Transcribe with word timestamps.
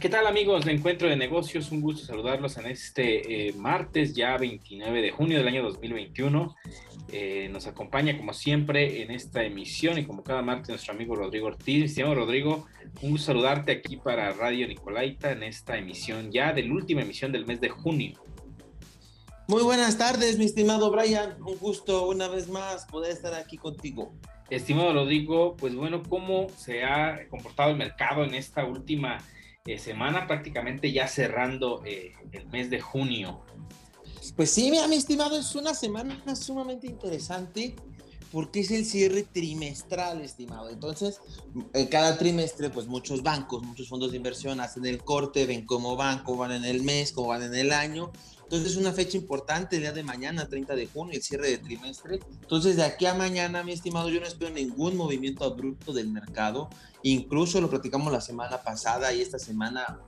¿Qué 0.00 0.08
tal 0.08 0.26
amigos 0.26 0.64
de 0.64 0.72
Encuentro 0.72 1.08
de 1.08 1.16
Negocios? 1.16 1.70
Un 1.70 1.80
gusto 1.80 2.06
saludarlos 2.06 2.56
en 2.56 2.66
este 2.66 3.48
eh, 3.48 3.52
martes 3.52 4.14
ya 4.14 4.36
29 4.38 5.02
de 5.02 5.10
junio 5.10 5.38
del 5.38 5.46
año 5.46 5.62
2021. 5.62 6.56
Eh, 7.12 7.48
nos 7.52 7.66
acompaña 7.66 8.16
como 8.16 8.32
siempre 8.32 9.02
en 9.02 9.10
esta 9.10 9.44
emisión 9.44 9.98
y 9.98 10.06
como 10.06 10.24
cada 10.24 10.42
martes 10.42 10.70
nuestro 10.70 10.94
amigo 10.94 11.14
Rodrigo 11.14 11.48
Ortiz. 11.48 11.84
Estimado 11.84 12.14
Rodrigo, 12.14 12.66
un 13.02 13.10
gusto 13.10 13.26
saludarte 13.26 13.72
aquí 13.72 13.98
para 13.98 14.32
Radio 14.32 14.66
Nicolaita 14.66 15.30
en 15.30 15.44
esta 15.44 15.76
emisión 15.76 16.32
ya 16.32 16.52
de 16.52 16.64
la 16.64 16.74
última 16.74 17.02
emisión 17.02 17.30
del 17.30 17.46
mes 17.46 17.60
de 17.60 17.68
junio. 17.68 18.20
Muy 19.48 19.64
buenas 19.64 19.98
tardes, 19.98 20.38
mi 20.38 20.44
estimado 20.44 20.90
Brian. 20.90 21.36
Un 21.42 21.58
gusto 21.58 22.08
una 22.08 22.28
vez 22.28 22.48
más 22.48 22.86
poder 22.86 23.10
estar 23.10 23.34
aquí 23.34 23.58
contigo. 23.58 24.14
Estimado 24.50 24.92
Rodrigo, 24.92 25.56
pues 25.56 25.74
bueno, 25.74 26.02
¿cómo 26.02 26.48
se 26.56 26.84
ha 26.84 27.28
comportado 27.28 27.70
el 27.70 27.76
mercado 27.76 28.24
en 28.24 28.34
esta 28.34 28.64
última 28.64 29.18
eh, 29.64 29.78
semana, 29.78 30.26
prácticamente 30.26 30.90
ya 30.90 31.06
cerrando 31.06 31.82
eh, 31.84 32.12
el 32.32 32.46
mes 32.48 32.68
de 32.68 32.80
junio? 32.80 33.42
Pues 34.34 34.50
sí, 34.50 34.70
mi 34.70 34.96
estimado, 34.96 35.38
es 35.38 35.54
una 35.54 35.72
semana 35.74 36.34
sumamente 36.34 36.88
interesante 36.88 37.76
porque 38.32 38.60
es 38.60 38.70
el 38.70 38.84
cierre 38.84 39.22
trimestral, 39.22 40.20
estimado. 40.20 40.68
Entonces, 40.68 41.20
en 41.72 41.86
cada 41.86 42.16
trimestre, 42.16 42.70
pues 42.70 42.86
muchos 42.86 43.22
bancos, 43.22 43.62
muchos 43.62 43.88
fondos 43.88 44.10
de 44.10 44.16
inversión 44.16 44.60
hacen 44.60 44.86
el 44.86 45.02
corte, 45.02 45.46
ven 45.46 45.66
cómo 45.66 45.96
van, 45.96 46.22
cómo 46.22 46.38
van 46.38 46.52
en 46.52 46.64
el 46.64 46.82
mes, 46.82 47.12
cómo 47.12 47.28
van 47.28 47.42
en 47.42 47.54
el 47.54 47.72
año. 47.72 48.12
Entonces, 48.50 48.72
es 48.72 48.78
una 48.78 48.90
fecha 48.90 49.16
importante, 49.16 49.76
el 49.76 49.82
día 49.82 49.92
de 49.92 50.02
mañana, 50.02 50.48
30 50.48 50.74
de 50.74 50.88
junio, 50.88 51.14
el 51.14 51.22
cierre 51.22 51.50
de 51.50 51.58
trimestre. 51.58 52.18
Entonces, 52.40 52.74
de 52.74 52.82
aquí 52.82 53.06
a 53.06 53.14
mañana, 53.14 53.62
mi 53.62 53.70
estimado, 53.70 54.08
yo 54.08 54.18
no 54.18 54.26
espero 54.26 54.50
ningún 54.50 54.96
movimiento 54.96 55.44
abrupto 55.44 55.92
del 55.92 56.08
mercado. 56.08 56.68
Incluso 57.04 57.60
lo 57.60 57.70
platicamos 57.70 58.12
la 58.12 58.20
semana 58.20 58.60
pasada 58.60 59.12
y 59.12 59.20
esta 59.20 59.38
semana 59.38 60.00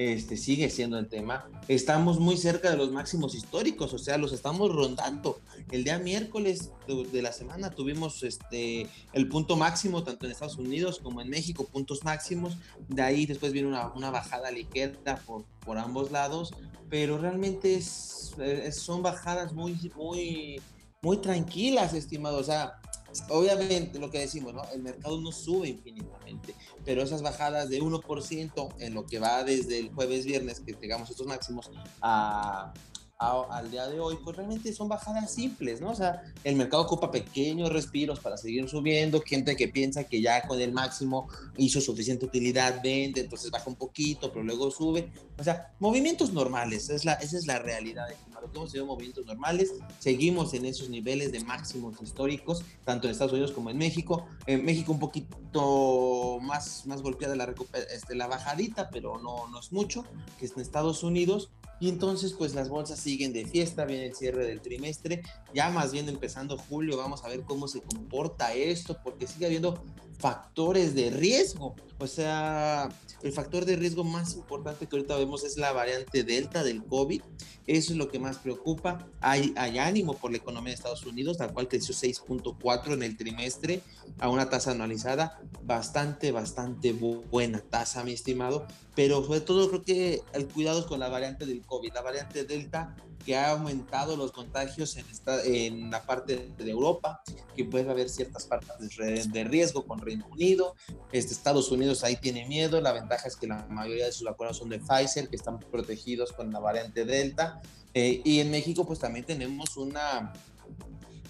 este, 0.00 0.38
sigue 0.38 0.70
siendo 0.70 0.98
el 0.98 1.08
tema. 1.08 1.46
Estamos 1.68 2.18
muy 2.18 2.38
cerca 2.38 2.70
de 2.70 2.78
los 2.78 2.90
máximos 2.90 3.34
históricos, 3.34 3.92
o 3.92 3.98
sea, 3.98 4.16
los 4.16 4.32
estamos 4.32 4.74
rondando. 4.74 5.40
El 5.70 5.84
día 5.84 5.98
miércoles 5.98 6.70
de, 6.86 7.20
la 7.20 7.32
semana 7.32 7.68
tuvimos 7.68 8.22
este, 8.22 8.86
el 9.12 9.28
punto 9.28 9.56
máximo, 9.56 10.02
tanto 10.02 10.24
en 10.24 10.32
Estados 10.32 10.56
Unidos 10.56 11.00
como 11.02 11.20
en 11.20 11.28
México, 11.28 11.66
puntos 11.70 12.02
máximos. 12.02 12.56
De 12.88 13.02
ahí 13.02 13.26
después 13.26 13.52
viene 13.52 13.68
una, 13.68 13.92
una 13.92 14.10
bajada 14.10 14.50
ligera 14.50 15.20
por, 15.26 15.44
por 15.66 15.76
ambos 15.76 16.10
lados, 16.10 16.54
pero 16.88 17.18
realmente 17.18 17.74
es, 17.74 18.34
son 18.72 19.02
bajadas 19.02 19.52
muy, 19.52 19.92
muy, 19.94 20.62
muy 21.02 21.18
tranquilas, 21.18 21.92
estimado. 21.92 22.38
O 22.38 22.44
sea, 22.44 22.80
obviamente 23.28 23.98
lo 23.98 24.10
que 24.10 24.20
decimos, 24.20 24.54
¿no? 24.54 24.62
El 24.72 24.82
mercado 24.82 25.20
no 25.20 25.32
sube 25.32 25.68
infinitamente, 25.68 26.54
pero 26.84 27.02
esas 27.02 27.22
bajadas 27.22 27.68
de 27.68 27.80
1% 27.80 28.74
en 28.78 28.94
lo 28.94 29.06
que 29.06 29.18
va 29.18 29.44
desde 29.44 29.78
el 29.78 29.92
jueves, 29.92 30.24
viernes, 30.24 30.60
que 30.60 30.72
llegamos 30.80 31.10
estos 31.10 31.26
máximos, 31.26 31.70
a, 32.00 32.72
al 33.20 33.70
día 33.70 33.86
de 33.86 34.00
hoy, 34.00 34.16
pues 34.24 34.34
realmente 34.34 34.72
son 34.72 34.88
bajadas 34.88 35.30
simples, 35.30 35.78
¿no? 35.82 35.90
O 35.90 35.94
sea, 35.94 36.22
el 36.42 36.56
mercado 36.56 36.84
ocupa 36.84 37.10
pequeños 37.10 37.70
respiros 37.70 38.18
para 38.18 38.38
seguir 38.38 38.66
subiendo, 38.66 39.20
gente 39.20 39.56
que 39.56 39.68
piensa 39.68 40.04
que 40.04 40.22
ya 40.22 40.48
con 40.48 40.58
el 40.58 40.72
máximo 40.72 41.28
hizo 41.58 41.82
suficiente 41.82 42.24
utilidad, 42.24 42.80
vende, 42.82 43.20
entonces 43.20 43.50
baja 43.50 43.68
un 43.68 43.76
poquito, 43.76 44.32
pero 44.32 44.42
luego 44.42 44.70
sube. 44.70 45.12
O 45.38 45.44
sea, 45.44 45.74
movimientos 45.80 46.32
normales, 46.32 46.88
es 46.88 47.04
la, 47.04 47.12
esa 47.14 47.36
es 47.36 47.46
la 47.46 47.58
realidad. 47.58 48.06
Lo 48.40 48.50
que 48.50 48.56
hemos 48.56 48.72
tenido 48.72 48.86
movimientos 48.86 49.26
normales, 49.26 49.74
seguimos 49.98 50.54
en 50.54 50.64
esos 50.64 50.88
niveles 50.88 51.30
de 51.30 51.40
máximos 51.44 52.00
históricos, 52.00 52.64
tanto 52.86 53.06
en 53.06 53.12
Estados 53.12 53.34
Unidos 53.34 53.52
como 53.52 53.68
en 53.68 53.76
México. 53.76 54.26
En 54.46 54.64
México 54.64 54.92
un 54.92 54.98
poquito 54.98 56.38
más, 56.40 56.86
más 56.86 57.02
golpeada 57.02 57.36
la, 57.36 57.54
este, 57.94 58.14
la 58.14 58.28
bajadita, 58.28 58.88
pero 58.88 59.18
no, 59.18 59.46
no 59.48 59.60
es 59.60 59.72
mucho, 59.72 60.06
que 60.38 60.46
es 60.46 60.52
en 60.52 60.62
Estados 60.62 61.02
Unidos 61.02 61.50
y 61.80 61.88
entonces, 61.88 62.34
pues 62.34 62.54
las 62.54 62.68
bolsas 62.68 63.00
siguen 63.00 63.32
de 63.32 63.46
fiesta, 63.46 63.86
viene 63.86 64.06
el 64.06 64.14
cierre 64.14 64.46
del 64.46 64.60
trimestre, 64.60 65.22
ya 65.54 65.70
más 65.70 65.92
bien 65.92 66.08
empezando 66.08 66.58
julio, 66.58 66.98
vamos 66.98 67.24
a 67.24 67.28
ver 67.28 67.42
cómo 67.42 67.68
se 67.68 67.80
comporta 67.80 68.52
esto, 68.52 68.98
porque 69.02 69.26
sigue 69.26 69.46
habiendo 69.46 69.82
factores 70.20 70.94
de 70.94 71.10
riesgo. 71.10 71.74
O 71.98 72.06
sea, 72.06 72.88
el 73.22 73.32
factor 73.32 73.64
de 73.64 73.76
riesgo 73.76 74.04
más 74.04 74.34
importante 74.34 74.86
que 74.86 74.96
ahorita 74.96 75.16
vemos 75.16 75.44
es 75.44 75.56
la 75.56 75.72
variante 75.72 76.24
Delta 76.24 76.62
del 76.62 76.84
COVID. 76.84 77.22
Eso 77.66 77.92
es 77.92 77.98
lo 77.98 78.08
que 78.08 78.18
más 78.18 78.38
preocupa. 78.38 79.06
Hay, 79.20 79.52
hay 79.56 79.78
ánimo 79.78 80.14
por 80.14 80.30
la 80.30 80.38
economía 80.38 80.70
de 80.70 80.76
Estados 80.76 81.04
Unidos, 81.04 81.38
la 81.38 81.48
cual 81.48 81.68
creció 81.68 81.94
6.4 81.94 82.94
en 82.94 83.02
el 83.02 83.16
trimestre 83.16 83.82
a 84.18 84.28
una 84.28 84.48
tasa 84.48 84.70
anualizada 84.70 85.40
bastante, 85.62 86.32
bastante 86.32 86.92
buena 86.92 87.60
tasa, 87.60 88.02
mi 88.02 88.12
estimado. 88.12 88.66
Pero 88.94 89.22
sobre 89.24 89.40
todo 89.40 89.68
creo 89.68 89.82
que 89.82 90.22
el 90.32 90.48
cuidado 90.48 90.80
es 90.80 90.86
con 90.86 91.00
la 91.00 91.08
variante 91.08 91.44
del 91.46 91.60
COVID. 91.62 91.92
La 91.92 92.02
variante 92.02 92.44
Delta 92.44 92.96
que 93.24 93.36
ha 93.36 93.50
aumentado 93.50 94.16
los 94.16 94.32
contagios 94.32 94.96
en, 94.96 95.06
esta, 95.10 95.42
en 95.44 95.90
la 95.90 96.02
parte 96.02 96.50
de 96.56 96.70
Europa, 96.70 97.22
que 97.56 97.64
puede 97.64 97.90
haber 97.90 98.08
ciertas 98.08 98.46
partes 98.46 98.96
de 99.32 99.44
riesgo 99.44 99.86
con 99.86 100.00
Reino 100.00 100.26
Unido, 100.28 100.74
este, 101.12 101.32
Estados 101.32 101.70
Unidos 101.70 102.04
ahí 102.04 102.16
tiene 102.16 102.46
miedo, 102.46 102.80
la 102.80 102.92
ventaja 102.92 103.28
es 103.28 103.36
que 103.36 103.46
la 103.46 103.66
mayoría 103.68 104.06
de 104.06 104.12
sus 104.12 104.24
vacunas 104.24 104.56
son 104.56 104.68
de 104.68 104.78
Pfizer, 104.78 105.28
que 105.28 105.36
están 105.36 105.58
protegidos 105.58 106.32
con 106.32 106.52
la 106.52 106.60
variante 106.60 107.04
Delta, 107.04 107.60
eh, 107.94 108.20
y 108.24 108.40
en 108.40 108.50
México 108.50 108.86
pues 108.86 108.98
también 108.98 109.24
tenemos 109.24 109.76
una, 109.76 110.32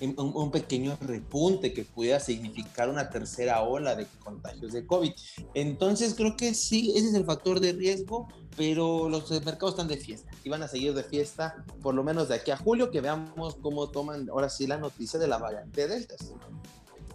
un, 0.00 0.50
pequeño 0.50 0.96
repunte 1.00 1.72
que 1.72 1.84
pueda 1.84 2.20
significar 2.20 2.88
una 2.88 3.10
tercera 3.10 3.62
ola 3.62 3.94
de 3.94 4.06
contagios 4.24 4.72
de 4.72 4.86
COVID. 4.86 5.12
Entonces 5.54 6.14
creo 6.14 6.36
que 6.36 6.54
sí, 6.54 6.92
ese 6.96 7.08
es 7.08 7.14
el 7.14 7.24
factor 7.24 7.60
de 7.60 7.72
riesgo, 7.72 8.28
pero 8.56 9.08
los 9.08 9.30
mercados 9.44 9.70
están 9.74 9.88
de 9.88 9.96
fiesta 9.96 10.30
y 10.44 10.48
van 10.48 10.62
a 10.62 10.68
seguir 10.68 10.94
de 10.94 11.04
fiesta 11.04 11.64
por 11.82 11.94
lo 11.94 12.02
menos 12.02 12.28
de 12.28 12.36
aquí 12.36 12.50
a 12.50 12.56
julio, 12.56 12.90
que 12.90 13.00
veamos 13.00 13.56
cómo 13.56 13.88
toman 13.88 14.28
ahora 14.30 14.48
sí 14.48 14.66
la 14.66 14.78
noticia 14.78 15.18
de 15.18 15.28
la 15.28 15.38
variante 15.38 15.86
Delta. 15.86 16.14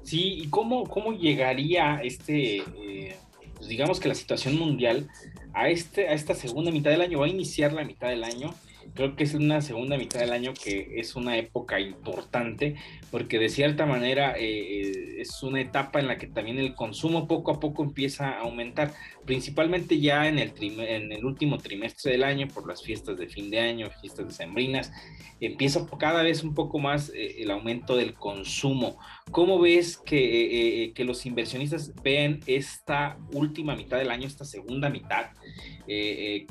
Sí, 0.03 0.41
¿y 0.44 0.47
cómo, 0.50 0.88
cómo 0.88 1.13
llegaría 1.13 2.00
este, 2.03 2.57
eh, 2.57 3.17
pues 3.56 3.67
digamos 3.67 4.00
que 4.00 4.07
la 4.07 4.16
situación 4.16 4.57
mundial 4.57 5.09
a, 5.53 5.69
este, 5.69 6.07
a 6.07 6.13
esta 6.13 6.35
segunda 6.35 6.72
mitad 6.72 6.91
del 6.91 7.02
año? 7.02 7.19
Va 7.19 7.25
a 7.25 7.29
iniciar 7.29 7.73
la 7.73 7.84
mitad 7.84 8.09
del 8.09 8.23
año 8.23 8.53
creo 8.95 9.16
que 9.16 9.25
es 9.25 9.33
una 9.33 9.61
segunda 9.61 9.97
mitad 9.97 10.22
del 10.22 10.31
año 10.31 10.53
que 10.53 10.94
es 10.97 11.16
una 11.16 11.38
época 11.38 11.79
importante 11.79 12.75
porque 13.11 13.39
de 13.39 13.50
cierta 13.50 13.85
manera 13.85 14.35
eh, 14.38 15.22
es 15.22 15.44
una 15.44 15.61
etapa 15.61 16.00
en 16.00 16.07
la 16.07 16.17
que 16.17 16.28
también 16.28 16.59
el 16.59 16.75
consumo 16.75 17.28
poco 17.28 17.51
a 17.51 17.59
poco 17.59 17.84
empieza 17.84 18.29
a 18.29 18.39
aumentar, 18.41 18.94
principalmente 19.25 20.00
ya 20.00 20.28
en 20.28 20.39
el, 20.39 20.53
en 20.59 21.11
el 21.11 21.23
último 21.23 21.57
trimestre 21.57 22.13
del 22.13 22.23
año 22.23 22.47
por 22.47 22.67
las 22.67 22.84
fiestas 22.84 23.17
de 23.17 23.28
fin 23.28 23.50
de 23.50 23.59
año, 23.59 23.89
fiestas 24.01 24.28
decembrinas, 24.28 24.91
empieza 25.39 25.85
cada 25.97 26.23
vez 26.23 26.44
un 26.44 26.53
poco 26.53 26.79
más 26.79 27.09
eh, 27.16 27.35
el 27.39 27.51
aumento 27.51 27.95
del 27.95 28.13
consumo. 28.13 28.97
¿Cómo 29.31 29.59
ves 29.59 29.97
que, 29.97 30.84
eh, 30.85 30.94
que 30.94 31.03
los 31.03 31.25
inversionistas 31.25 31.94
ven 32.01 32.39
esta 32.47 33.17
última 33.34 33.75
mitad 33.75 33.97
del 33.97 34.11
año, 34.11 34.28
esta 34.28 34.45
segunda 34.45 34.89
mitad, 34.89 35.28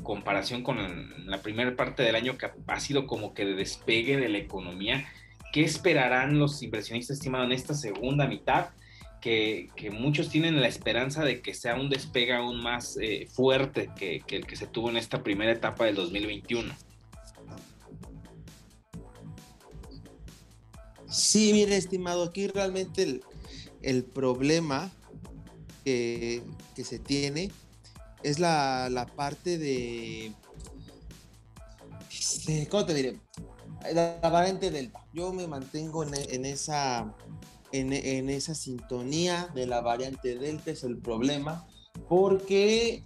comparación 0.01 0.63
con 0.63 0.77
la 1.27 1.41
primera 1.41 1.75
parte 1.75 2.03
del 2.03 2.15
año 2.15 2.34
ha 2.67 2.79
sido 2.79 3.07
como 3.07 3.33
que 3.33 3.45
de 3.45 3.55
despegue 3.55 4.17
de 4.17 4.29
la 4.29 4.37
economía? 4.37 5.05
¿Qué 5.51 5.63
esperarán 5.63 6.37
los 6.37 6.61
inversionistas 6.61 7.17
estimados 7.17 7.45
en 7.45 7.53
esta 7.53 7.73
segunda 7.73 8.27
mitad? 8.27 8.69
Que, 9.21 9.69
muchos 9.91 10.29
tienen 10.29 10.61
la 10.61 10.67
esperanza 10.67 11.23
de 11.23 11.41
que 11.41 11.55
sea 11.55 11.75
un 11.75 11.89
despegue 11.89 12.33
aún 12.33 12.61
más 12.61 12.95
eh, 13.01 13.27
fuerte 13.31 13.89
que, 13.95 14.21
el 14.27 14.45
que 14.45 14.55
se 14.55 14.67
tuvo 14.67 14.91
en 14.91 14.97
esta 14.97 15.23
primera 15.23 15.51
etapa 15.51 15.85
del 15.85 15.95
2021. 15.95 16.71
Sí, 21.15 21.53
mire, 21.53 21.77
estimado, 21.77 22.23
aquí 22.25 22.47
realmente 22.47 23.21
el, 23.81 24.03
problema 24.03 24.91
que, 25.85 26.43
se 26.75 26.99
tiene 26.99 27.51
es 28.21 28.39
la, 28.39 29.09
parte 29.15 29.57
de, 29.57 30.33
este, 32.47 32.67
¿Cómo 32.69 32.85
te 32.85 32.93
diré? 32.93 33.19
la, 33.93 34.19
variante 34.21 34.69
Delta. 34.69 35.03
Yo 35.13 35.33
me 35.33 35.47
mantengo 35.47 36.03
en, 36.03 36.45
esa, 36.45 37.11
en, 37.71 38.29
esa 38.29 38.53
sintonía 38.53 39.49
de 39.55 39.65
la 39.65 39.81
variante 39.81 40.35
Delta, 40.35 40.71
es 40.71 40.83
el 40.83 40.97
problema, 40.97 41.67
porque, 42.07 43.03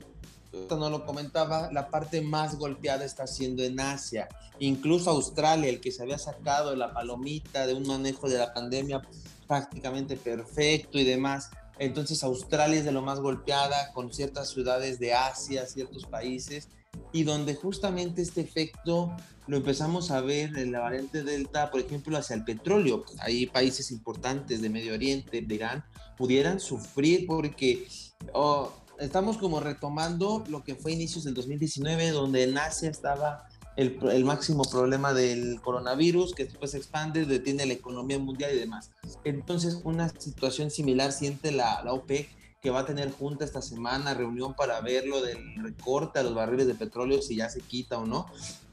no 0.70 0.90
lo 0.90 1.06
comentaba, 1.06 1.72
la 1.72 1.90
parte 1.90 2.22
más 2.22 2.58
golpeada 2.58 3.06
está 3.06 3.28
siendo 3.28 3.64
en 3.64 3.80
Asia. 3.80 4.28
Incluso 4.60 5.10
Australia, 5.10 5.70
el 5.70 5.80
que 5.80 5.92
se 5.92 6.04
había 6.04 6.18
sacado 6.18 6.76
la 6.76 6.94
palomita 6.94 7.66
de 7.66 7.76
un 7.76 7.88
manejo 7.88 8.28
de 8.28 8.40
la 8.40 8.54
pandemia 8.54 9.02
prácticamente 9.48 10.18
perfecto 10.18 11.00
y 11.00 11.06
demás. 11.06 11.50
Entonces 11.78 12.24
Australia 12.24 12.80
es 12.80 12.86
de 12.86 12.92
lo 12.92 13.02
más 13.02 13.22
golpeada, 13.22 13.94
con 13.94 14.14
ciertas 14.14 14.50
ciudades 14.50 15.00
de 15.00 15.14
Asia, 15.14 15.66
ciertos 15.66 16.06
países 16.06 16.68
y 17.12 17.24
donde 17.24 17.56
justamente 17.56 18.22
este 18.22 18.42
efecto 18.42 19.16
lo 19.48 19.58
empezamos 19.58 20.12
a 20.12 20.22
ver 20.22 20.58
en 20.58 20.72
la 20.72 20.80
variante 20.80 21.24
Delta, 21.24 21.72
por 21.72 21.82
ejemplo, 21.82 22.16
hacia 22.18 22.36
el 22.36 22.44
petróleo. 22.44 23.04
Hay 23.20 23.48
países 23.48 23.92
importantes 23.92 24.62
de 24.62 24.70
Medio 24.70 24.94
Oriente, 24.94 25.42
de 25.42 25.56
Irán, 25.56 25.84
pudieran 26.18 26.60
sufrir 26.60 27.26
porque 27.26 27.88
oh, 28.34 28.72
estamos 29.00 29.38
como 29.38 29.60
retomando 29.60 30.44
lo 30.50 30.64
que 30.64 30.76
fue 30.76 30.92
inicios 30.92 31.24
del 31.24 31.34
2019, 31.34 32.12
donde 32.12 32.44
en 32.44 32.58
Asia 32.60 32.92
estaba 32.92 33.48
el, 33.76 33.98
el, 34.12 34.24
máximo 34.26 34.64
problema 34.66 35.14
del 35.14 35.60
coronavirus, 35.62 36.36
que 36.36 36.46
después 36.46 36.72
se 36.72 36.78
expande, 36.78 37.26
detiene 37.26 37.66
la 37.66 37.74
economía 37.74 38.20
mundial 38.20 38.52
y 38.54 38.60
demás. 38.60 38.92
Entonces, 39.24 39.80
una 39.84 40.10
situación 40.10 40.70
similar 40.70 41.12
siente 41.12 41.52
la, 41.52 41.82
la 41.84 41.94
OPEC 41.94 42.30
que 42.62 42.70
va 42.70 42.80
a 42.82 42.86
tener 42.86 43.12
junta 43.12 43.46
esta 43.46 43.62
semana, 43.62 44.14
reunión 44.14 44.54
para 44.54 44.82
ver 44.82 45.08
lo 45.08 45.22
del 45.22 45.56
recorte 45.64 46.20
a 46.20 46.24
los 46.24 46.34
barriles 46.34 46.68
de 46.68 46.76
petróleo, 46.76 47.22
si 47.22 47.38
ya 47.38 47.50
se 47.50 47.62
quita 47.62 47.98
o 47.98 48.06
no. 48.06 48.28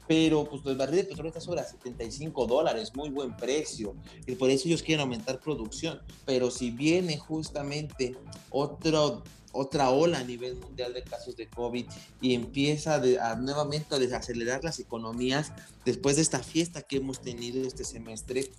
Pero 0.07 0.45
pues 0.49 0.65
el 0.65 0.77
barril 0.77 0.97
de 0.97 1.03
petróleo 1.03 1.29
está 1.29 1.41
sobre 1.41 1.63
75 1.63 2.47
dólares, 2.47 2.95
muy 2.95 3.09
buen 3.09 3.35
precio. 3.35 3.93
Y 4.25 4.35
por 4.35 4.49
eso 4.49 4.67
ellos 4.67 4.81
quieren 4.81 5.01
aumentar 5.01 5.39
producción. 5.39 6.01
Pero 6.25 6.49
si 6.49 6.71
viene 6.71 7.17
justamente 7.17 8.15
otro, 8.49 9.23
otra 9.51 9.89
ola 9.89 10.19
a 10.19 10.23
nivel 10.23 10.55
mundial 10.55 10.93
de 10.93 11.03
casos 11.03 11.35
de 11.35 11.49
COVID 11.49 11.87
y 12.21 12.35
empieza 12.35 12.95
a, 12.95 13.35
nuevamente 13.35 13.95
a 13.95 13.99
desacelerar 13.99 14.63
las 14.63 14.79
economías 14.79 15.51
después 15.83 16.15
de 16.15 16.21
esta 16.21 16.39
fiesta 16.39 16.81
que 16.81 16.97
hemos 16.97 17.19
tenido 17.21 17.65
este 17.67 17.83
semestre, 17.83 18.49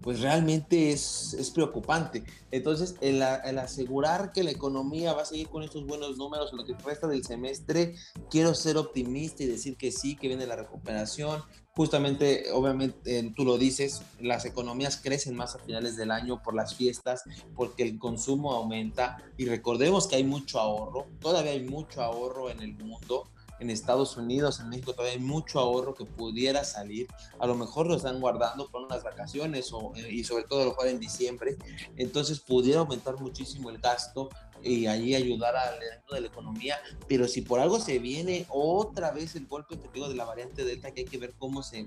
pues 0.00 0.20
realmente 0.20 0.90
es, 0.90 1.34
es 1.34 1.50
preocupante. 1.50 2.24
Entonces, 2.50 2.96
el, 3.00 3.22
asegurar 3.22 4.32
que 4.32 4.42
la 4.42 4.50
economía 4.50 5.12
va 5.12 5.22
a 5.22 5.26
seguir 5.26 5.48
con 5.48 5.62
estos 5.62 5.86
buenos 5.86 6.16
números 6.16 6.50
en 6.52 6.58
lo 6.58 6.64
que 6.64 6.74
resta 6.74 7.06
del 7.06 7.24
semestre, 7.24 7.94
quiero 8.30 8.54
ser 8.54 8.76
optimista 8.76 9.42
y 9.42 9.46
decir 9.46 9.76
que 9.76 9.92
sí, 9.92 10.16
que 10.16 10.28
viene 10.28 10.46
la 10.46 10.56
recuperación. 10.56 11.42
Justamente, 11.74 12.50
obviamente, 12.52 13.32
tú 13.36 13.44
lo 13.44 13.58
dices, 13.58 14.02
las 14.18 14.46
economías 14.46 14.96
crecen 14.96 15.36
más 15.36 15.54
a 15.54 15.58
finales 15.58 15.96
del 15.96 16.10
año 16.10 16.42
por 16.42 16.54
las 16.54 16.74
fiestas, 16.74 17.24
porque 17.54 17.82
el 17.82 17.98
consumo 17.98 18.52
aumenta 18.52 19.18
y 19.36 19.44
recordemos 19.44 20.06
que 20.06 20.16
hay 20.16 20.24
mucho 20.24 20.58
ahorro, 20.58 21.06
todavía 21.20 21.52
hay 21.52 21.64
mucho 21.64 22.02
ahorro 22.02 22.48
en 22.50 22.60
el 22.60 22.74
mundo 22.74 23.28
en 23.60 23.70
Estados 23.70 24.16
Unidos, 24.16 24.60
en 24.60 24.68
México 24.68 24.92
todavía 24.92 25.14
hay 25.14 25.24
mucho 25.24 25.58
ahorro 25.58 25.94
que 25.94 26.04
pudiera 26.04 26.64
salir. 26.64 27.06
A 27.38 27.46
lo 27.46 27.54
mejor 27.54 27.86
lo 27.86 27.96
están 27.96 28.20
guardando 28.20 28.68
por 28.68 28.82
unas 28.82 29.02
vacaciones 29.02 29.72
o, 29.72 29.92
eh, 29.96 30.08
y 30.10 30.24
sobre 30.24 30.44
todo 30.44 30.64
lo 30.64 30.70
mejor 30.70 30.88
en 30.88 31.00
diciembre. 31.00 31.56
Entonces 31.96 32.40
pudiera 32.40 32.80
aumentar 32.80 33.18
muchísimo 33.20 33.70
el 33.70 33.78
gasto 33.78 34.28
y 34.62 34.86
ahí 34.86 35.14
ayudar 35.14 35.56
al 35.56 35.78
de 35.78 36.20
la 36.20 36.26
economía. 36.26 36.76
Pero 37.08 37.28
si 37.28 37.42
por 37.42 37.60
algo 37.60 37.78
se 37.78 37.98
viene 37.98 38.46
otra 38.48 39.10
vez 39.10 39.36
el 39.36 39.46
golpe 39.46 39.78
que 39.78 39.88
digo 39.92 40.08
de 40.08 40.14
la 40.14 40.24
variante 40.24 40.64
Delta, 40.64 40.92
que 40.92 41.00
hay 41.02 41.06
que 41.06 41.18
ver 41.18 41.34
cómo 41.38 41.62
se, 41.62 41.86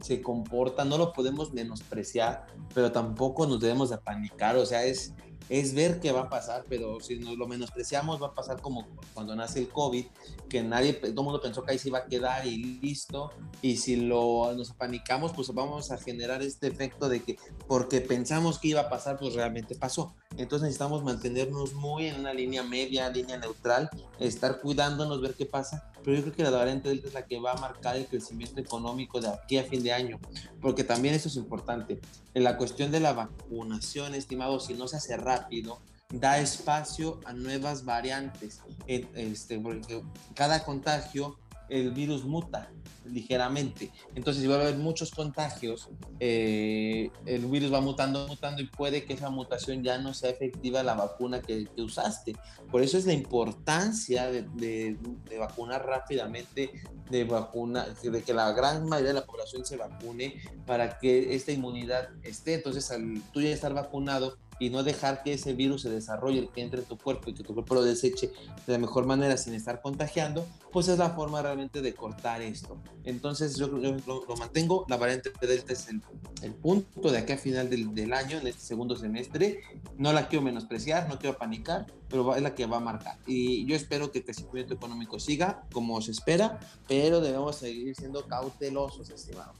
se 0.00 0.22
comporta, 0.22 0.84
no 0.84 0.98
lo 0.98 1.12
podemos 1.12 1.52
menospreciar, 1.52 2.46
pero 2.74 2.92
tampoco 2.92 3.46
nos 3.46 3.60
debemos 3.60 3.90
de 3.90 3.98
panicar. 3.98 4.56
O 4.56 4.66
sea, 4.66 4.84
es 4.84 5.12
es 5.48 5.74
ver 5.74 6.00
qué 6.00 6.12
va 6.12 6.22
a 6.22 6.28
pasar, 6.30 6.64
pero 6.68 7.00
si 7.00 7.18
nos 7.18 7.36
lo 7.36 7.46
menospreciamos 7.46 8.22
va 8.22 8.28
a 8.28 8.34
pasar 8.34 8.60
como 8.60 8.86
cuando 9.12 9.36
nace 9.36 9.60
el 9.60 9.68
COVID, 9.68 10.06
que 10.48 10.62
nadie, 10.62 10.94
todo 10.94 11.08
el 11.08 11.14
mundo 11.14 11.40
pensó 11.40 11.62
que 11.62 11.72
ahí 11.72 11.78
se 11.78 11.88
iba 11.88 11.98
a 11.98 12.06
quedar 12.06 12.46
y 12.46 12.80
listo, 12.80 13.30
y 13.60 13.76
si 13.76 13.96
lo, 13.96 14.52
nos 14.54 14.70
apanicamos, 14.70 15.32
pues 15.32 15.52
vamos 15.52 15.90
a 15.90 15.98
generar 15.98 16.42
este 16.42 16.68
efecto 16.68 17.08
de 17.08 17.22
que 17.22 17.36
porque 17.66 18.00
pensamos 18.00 18.58
que 18.58 18.68
iba 18.68 18.82
a 18.82 18.88
pasar, 18.88 19.18
pues 19.18 19.34
realmente 19.34 19.74
pasó. 19.74 20.14
Entonces 20.36 20.62
necesitamos 20.62 21.04
mantenernos 21.04 21.74
muy 21.74 22.06
en 22.06 22.20
una 22.20 22.32
línea 22.32 22.62
media, 22.62 23.08
línea 23.10 23.36
neutral, 23.36 23.90
estar 24.18 24.60
cuidándonos, 24.60 25.20
ver 25.20 25.34
qué 25.34 25.46
pasa, 25.46 25.92
pero 26.04 26.16
yo 26.16 26.22
creo 26.22 26.34
que 26.34 26.42
la 26.42 26.50
variante 26.50 26.88
Delta 26.88 27.08
es 27.08 27.14
la 27.14 27.26
que 27.26 27.40
va 27.40 27.52
a 27.52 27.60
marcar 27.60 27.96
el 27.96 28.06
crecimiento 28.06 28.60
económico 28.60 29.20
de 29.20 29.28
aquí 29.28 29.56
a 29.56 29.64
fin 29.64 29.82
de 29.82 29.92
año, 29.92 30.20
porque 30.60 30.84
también 30.84 31.14
eso 31.14 31.28
es 31.28 31.36
importante. 31.36 32.00
En 32.34 32.44
la 32.44 32.58
cuestión 32.58 32.92
de 32.92 33.00
la 33.00 33.14
vacunación, 33.14 34.14
estimado, 34.14 34.60
si 34.60 34.74
no 34.74 34.86
se 34.86 34.96
hace 34.96 35.16
rápido, 35.16 35.80
da 36.12 36.38
espacio 36.38 37.20
a 37.24 37.32
nuevas 37.32 37.84
variantes, 37.84 38.60
este, 38.86 39.58
porque 39.58 40.02
cada 40.34 40.62
contagio 40.64 41.38
el 41.70 41.92
virus 41.92 42.24
muta 42.24 42.70
ligeramente. 43.04 43.90
Entonces, 44.14 44.42
si 44.42 44.48
va 44.48 44.56
a 44.56 44.60
haber 44.60 44.76
muchos 44.76 45.10
contagios, 45.10 45.88
eh, 46.20 47.10
el 47.26 47.46
virus 47.46 47.72
va 47.72 47.80
mutando, 47.80 48.26
mutando 48.26 48.62
y 48.62 48.66
puede 48.66 49.04
que 49.04 49.14
esa 49.14 49.30
mutación 49.30 49.82
ya 49.82 49.98
no 49.98 50.14
sea 50.14 50.30
efectiva 50.30 50.82
la 50.82 50.94
vacuna 50.94 51.40
que, 51.40 51.68
usaste. 51.76 52.34
Por 52.70 52.82
eso 52.82 52.96
es 52.96 53.06
la 53.06 53.12
importancia 53.12 54.30
de, 54.30 54.96
vacunar 55.38 55.86
rápidamente, 55.86 56.70
de, 57.10 57.24
vacuna, 57.24 57.86
de 58.02 58.22
que 58.22 58.32
la 58.32 58.52
gran 58.52 58.88
mayoría 58.88 59.12
de 59.12 59.20
la 59.20 59.26
población 59.26 59.64
se 59.64 59.76
vacune 59.76 60.40
para 60.66 60.98
que 60.98 61.34
esta 61.34 61.52
inmunidad 61.52 62.08
esté. 62.22 62.54
Entonces, 62.54 62.90
al 62.90 63.22
tú 63.32 63.40
ya 63.40 63.50
estar 63.50 63.74
vacunado, 63.74 64.38
y 64.58 64.70
no 64.70 64.82
dejar 64.82 65.22
que 65.22 65.34
ese 65.34 65.52
virus 65.52 65.82
se 65.82 65.90
desarrolle, 65.90 66.48
que 66.54 66.62
entre 66.62 66.80
en 66.80 66.86
tu 66.86 66.96
cuerpo 66.96 67.30
y 67.30 67.34
que 67.34 67.42
tu 67.42 67.54
cuerpo 67.54 67.74
lo 67.74 67.82
deseche 67.82 68.30
de 68.66 68.72
la 68.72 68.78
mejor 68.78 69.06
manera 69.06 69.36
sin 69.36 69.54
estar 69.54 69.80
contagiando, 69.80 70.46
pues 70.72 70.88
es 70.88 70.98
la 70.98 71.10
forma 71.10 71.42
realmente 71.42 71.82
de 71.82 71.94
cortar 71.94 72.42
esto. 72.42 72.78
Entonces 73.04 73.56
yo, 73.56 73.80
yo 73.80 73.96
lo, 74.06 74.36
mantengo, 74.36 74.86
la 74.88 74.96
variante 74.96 75.30
Delta 75.40 75.72
es 75.72 75.88
el, 75.88 76.02
el, 76.42 76.52
punto 76.52 77.10
de 77.10 77.18
aquí 77.18 77.32
a 77.32 77.38
final 77.38 77.68
del, 77.70 77.94
del, 77.94 78.12
año, 78.12 78.38
en 78.38 78.46
este 78.46 78.62
segundo 78.62 78.96
semestre, 78.96 79.60
no 79.98 80.12
la 80.12 80.28
quiero 80.28 80.44
menospreciar, 80.44 81.08
no 81.08 81.18
quiero 81.18 81.36
panicar, 81.36 81.86
pero 82.08 82.34
es 82.34 82.42
la 82.42 82.54
que 82.54 82.66
va 82.66 82.78
a 82.78 82.80
marcar. 82.80 83.18
Y 83.26 83.66
yo 83.66 83.76
espero 83.76 84.10
que 84.10 84.18
el 84.18 84.24
crecimiento 84.24 84.74
económico 84.74 85.18
siga 85.18 85.64
como 85.72 86.00
se 86.00 86.12
espera, 86.12 86.60
pero 86.88 87.20
debemos 87.20 87.56
seguir 87.56 87.94
siendo 87.96 88.26
cautelosos, 88.26 89.10
estimado. 89.10 89.52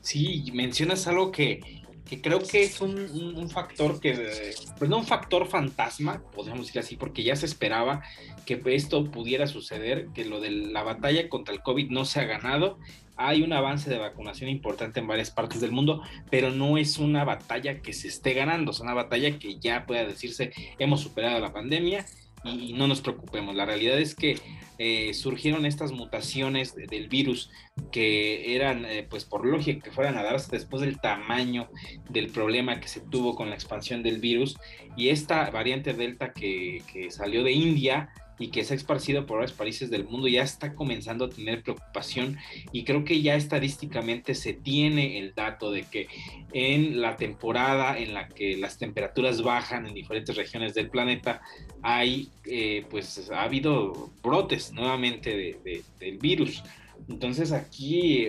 Sí, 0.00 0.50
mencionas 0.52 1.06
algo 1.06 1.30
que, 1.30 1.81
creo 2.20 2.40
que 2.40 2.62
es 2.62 2.80
un, 2.80 3.48
factor 3.50 4.00
que, 4.00 4.54
pues 4.78 4.90
no 4.90 4.98
un 4.98 5.06
factor 5.06 5.46
fantasma, 5.46 6.22
podemos 6.34 6.66
decir 6.66 6.80
así, 6.80 6.96
porque 6.96 7.22
ya 7.22 7.36
se 7.36 7.46
esperaba 7.46 8.02
que 8.44 8.60
esto 8.66 9.10
pudiera 9.10 9.46
suceder, 9.46 10.08
que 10.14 10.24
lo 10.24 10.40
de 10.40 10.50
la 10.50 10.82
batalla 10.82 11.28
contra 11.28 11.54
el 11.54 11.62
COVID 11.62 11.90
no 11.90 12.04
se 12.04 12.20
ha 12.20 12.24
ganado. 12.24 12.78
Hay 13.16 13.42
un 13.42 13.52
avance 13.52 13.88
de 13.88 13.98
vacunación 13.98 14.50
importante 14.50 15.00
en 15.00 15.06
varias 15.06 15.30
partes 15.30 15.60
del 15.60 15.70
mundo, 15.70 16.02
pero 16.30 16.50
no 16.50 16.76
es 16.78 16.98
una 16.98 17.24
batalla 17.24 17.80
que 17.80 17.92
se 17.92 18.08
esté 18.08 18.34
ganando, 18.34 18.72
es 18.72 18.80
una 18.80 18.94
batalla 18.94 19.38
que 19.38 19.58
ya 19.58 19.86
pueda 19.86 20.04
decirse 20.04 20.52
hemos 20.78 21.00
superado 21.00 21.38
la 21.38 21.52
pandemia 21.52 22.04
y, 22.44 22.72
no 22.72 22.86
nos 22.86 23.00
preocupemos. 23.00 23.54
La 23.54 23.64
realidad 23.64 23.98
es 23.98 24.14
que 24.14 24.38
eh, 24.78 25.14
surgieron 25.14 25.66
estas 25.66 25.92
mutaciones 25.92 26.74
del 26.74 27.08
virus 27.08 27.50
que 27.90 28.56
eran, 28.56 28.84
eh, 28.84 29.06
pues 29.08 29.24
por 29.24 29.46
lógica, 29.46 29.84
que 29.84 29.92
fueran 29.92 30.16
a 30.16 30.22
darse 30.22 30.48
después 30.50 30.82
del 30.82 31.00
tamaño 31.00 31.68
del 32.10 32.30
problema 32.30 32.80
que 32.80 32.88
se 32.88 33.00
tuvo 33.00 33.34
con 33.34 33.48
la 33.48 33.54
expansión 33.54 34.02
del 34.02 34.18
virus 34.18 34.56
y 34.96 35.08
esta 35.08 35.50
variante 35.50 35.92
Delta 35.92 36.32
que, 36.32 36.82
que 36.92 37.10
salió 37.10 37.44
de 37.44 37.52
India 37.52 38.08
y 38.38 38.48
que 38.48 38.64
se 38.64 38.74
ha 38.74 38.76
esparcido 38.76 39.26
por 39.26 39.38
varios 39.38 39.56
países 39.56 39.90
del 39.90 40.04
mundo 40.04 40.28
ya 40.28 40.42
está 40.42 40.74
comenzando 40.74 41.26
a 41.26 41.30
tener 41.30 41.62
preocupación 41.62 42.38
y 42.72 42.84
creo 42.84 43.04
que 43.04 43.22
ya 43.22 43.34
estadísticamente 43.34 44.34
se 44.34 44.52
tiene 44.52 45.18
el 45.18 45.34
dato 45.34 45.70
de 45.70 45.82
que 45.84 46.08
en 46.52 47.00
la 47.00 47.16
temporada 47.16 47.98
en 47.98 48.14
la 48.14 48.28
que 48.28 48.56
las 48.56 48.78
temperaturas 48.78 49.42
bajan 49.42 49.86
en 49.86 49.94
diferentes 49.94 50.36
regiones 50.36 50.74
del 50.74 50.90
planeta 50.90 51.40
hay 51.82 52.28
eh, 52.44 52.84
pues 52.90 53.30
ha 53.30 53.42
habido 53.42 54.10
brotes 54.22 54.72
nuevamente 54.72 55.56
del 55.98 56.18
virus. 56.18 56.62
Entonces 57.08 57.52
aquí 57.52 58.28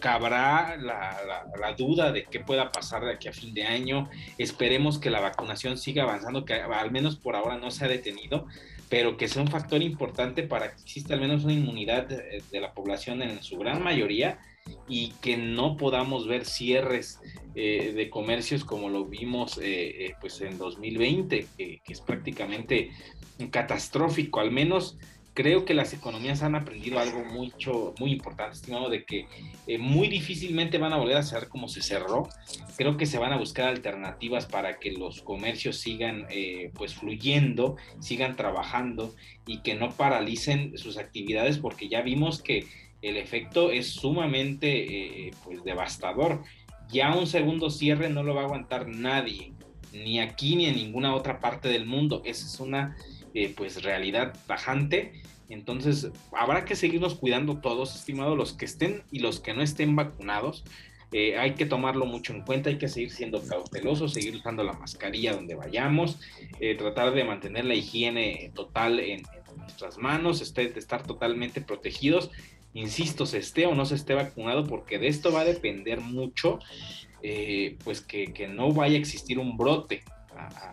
cabrá 0.00 0.76
la, 0.76 1.44
la, 1.58 1.72
duda 1.74 2.12
de 2.12 2.24
qué 2.24 2.40
pueda 2.40 2.72
pasar 2.72 3.04
de 3.04 3.12
aquí 3.12 3.28
a 3.28 3.32
fin 3.32 3.54
de 3.54 3.64
año. 3.64 4.08
Esperemos 4.38 4.98
que 4.98 5.10
la 5.10 5.20
vacunación 5.20 5.78
siga 5.78 6.04
avanzando, 6.04 6.44
que 6.44 6.54
al 6.54 6.90
menos 6.90 7.16
por 7.16 7.36
ahora 7.36 7.56
no 7.56 7.70
se 7.70 7.84
ha 7.84 7.88
detenido 7.88 8.46
pero 8.88 9.16
que 9.16 9.28
sea 9.28 9.42
un 9.42 9.48
factor 9.48 9.82
importante 9.82 10.42
para 10.42 10.74
que 10.74 10.82
exista 10.82 11.14
al 11.14 11.20
menos 11.20 11.44
una 11.44 11.52
inmunidad 11.52 12.06
de, 12.06 12.60
la 12.60 12.72
población 12.72 13.22
en 13.22 13.42
su 13.42 13.58
gran 13.58 13.82
mayoría 13.82 14.38
y 14.88 15.12
que 15.22 15.36
no 15.36 15.76
podamos 15.76 16.26
ver 16.26 16.44
cierres 16.44 17.20
eh, 17.54 17.92
de 17.94 18.10
comercios 18.10 18.64
como 18.64 18.88
lo 18.88 19.04
vimos 19.04 19.58
eh, 19.58 20.06
eh, 20.06 20.14
pues 20.20 20.40
en 20.40 20.58
2020, 20.58 21.46
que, 21.56 21.80
que, 21.84 21.92
es 21.92 22.00
prácticamente 22.00 22.90
catastrófico, 23.50 24.40
al 24.40 24.50
menos 24.50 24.98
creo 25.38 25.64
que 25.64 25.72
las 25.72 25.94
economías 25.94 26.42
han 26.42 26.56
aprendido 26.56 26.98
algo 26.98 27.22
mucho, 27.22 27.94
muy 28.00 28.10
importante, 28.10 28.56
estimado, 28.56 28.90
de 28.90 29.04
que 29.04 29.28
eh, 29.68 29.78
muy 29.78 30.08
difícilmente 30.08 30.78
van 30.78 30.92
a 30.92 30.96
volver 30.96 31.16
a 31.16 31.22
cerrar 31.22 31.48
como 31.48 31.68
se 31.68 31.80
cerró. 31.80 32.28
Creo 32.76 32.96
que 32.96 33.06
se 33.06 33.18
van 33.18 33.32
a 33.32 33.36
buscar 33.36 33.68
alternativas 33.68 34.46
para 34.46 34.80
que 34.80 34.90
los 34.90 35.22
comercios 35.22 35.76
sigan 35.76 36.26
eh, 36.28 36.72
pues 36.74 36.96
fluyendo, 36.96 37.76
sigan 38.00 38.34
trabajando 38.34 39.14
y 39.46 39.58
que 39.58 39.76
no 39.76 39.92
paralicen 39.92 40.76
sus 40.76 40.98
actividades 40.98 41.58
porque 41.58 41.88
ya 41.88 42.02
vimos 42.02 42.42
que 42.42 42.66
el 43.00 43.16
efecto 43.16 43.70
es 43.70 43.86
sumamente 43.86 45.28
eh, 45.28 45.30
pues 45.44 45.62
devastador. 45.62 46.42
Ya 46.90 47.14
un 47.14 47.28
segundo 47.28 47.70
cierre 47.70 48.10
no 48.10 48.24
lo 48.24 48.34
va 48.34 48.40
a 48.40 48.44
aguantar 48.46 48.88
nadie, 48.88 49.52
ni 49.92 50.18
aquí 50.18 50.56
ni 50.56 50.66
en 50.66 50.74
ninguna 50.74 51.14
otra 51.14 51.38
parte 51.38 51.68
del 51.68 51.86
mundo. 51.86 52.22
Esa 52.24 52.44
es 52.44 52.58
una 52.58 52.96
pues 53.56 53.82
realidad 53.82 54.36
tajante 54.46 55.22
Entonces, 55.48 56.10
habrá 56.32 56.64
que 56.64 56.76
seguirnos 56.76 57.14
cuidando 57.14 57.58
todos, 57.58 57.94
estimados, 57.94 58.36
los 58.36 58.52
que 58.52 58.66
estén 58.66 59.02
y 59.10 59.20
los 59.20 59.40
que 59.40 59.54
no 59.54 59.62
estén 59.62 59.96
vacunados. 59.96 60.64
Eh, 61.10 61.38
hay 61.38 61.54
que 61.54 61.64
tomarlo 61.64 62.04
mucho 62.04 62.34
en 62.34 62.42
cuenta, 62.42 62.68
hay 62.68 62.76
que 62.76 62.88
seguir 62.88 63.10
siendo 63.10 63.42
cautelosos, 63.42 64.12
seguir 64.12 64.34
usando 64.36 64.62
la 64.62 64.74
mascarilla 64.74 65.32
donde 65.32 65.54
vayamos, 65.54 66.20
eh, 66.60 66.74
tratar 66.74 67.14
de 67.14 67.24
mantener 67.24 67.64
la 67.64 67.74
higiene 67.74 68.52
total 68.54 69.00
en, 69.00 69.22
nuestras 69.56 69.98
manos, 69.98 70.40
este, 70.42 70.78
estar 70.78 71.02
totalmente 71.04 71.60
protegidos. 71.60 72.30
Insisto, 72.74 73.24
se 73.24 73.38
esté 73.38 73.66
o 73.66 73.74
no 73.74 73.86
se 73.86 73.94
esté 73.94 74.14
vacunado, 74.14 74.66
porque 74.66 74.98
de 74.98 75.08
esto 75.08 75.32
va 75.32 75.40
a 75.40 75.44
depender 75.44 76.00
mucho, 76.00 76.58
eh, 77.22 77.76
pues 77.82 78.02
que, 78.02 78.48
no 78.48 78.70
vaya 78.72 78.96
a 78.96 79.00
existir 79.00 79.38
un 79.38 79.56
brote 79.56 80.04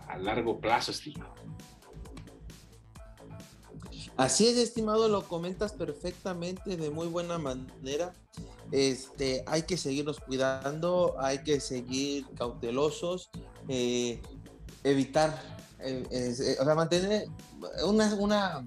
a 0.08 0.18
largo 0.18 0.60
plazo, 0.60 0.92
estimado. 0.92 1.34
Así 4.16 4.46
es, 4.46 4.56
estimado, 4.56 5.08
lo 5.08 5.28
comentas 5.28 5.72
perfectamente, 5.72 6.78
de 6.78 6.88
muy 6.88 7.06
buena 7.06 7.36
manera. 7.38 8.14
Este, 8.72 9.44
hay 9.46 9.62
que 9.62 9.76
seguirnos 9.76 10.20
cuidando, 10.20 11.16
hay 11.18 11.42
que 11.44 11.60
seguir 11.60 12.26
cautelosos, 12.34 13.28
eh, 13.68 14.22
evitar, 14.84 15.38
eh, 15.80 16.02
eh, 16.10 16.56
o 16.58 16.64
sea, 16.64 16.74
mantener 16.74 17.28
una, 17.84 18.14
una, 18.14 18.64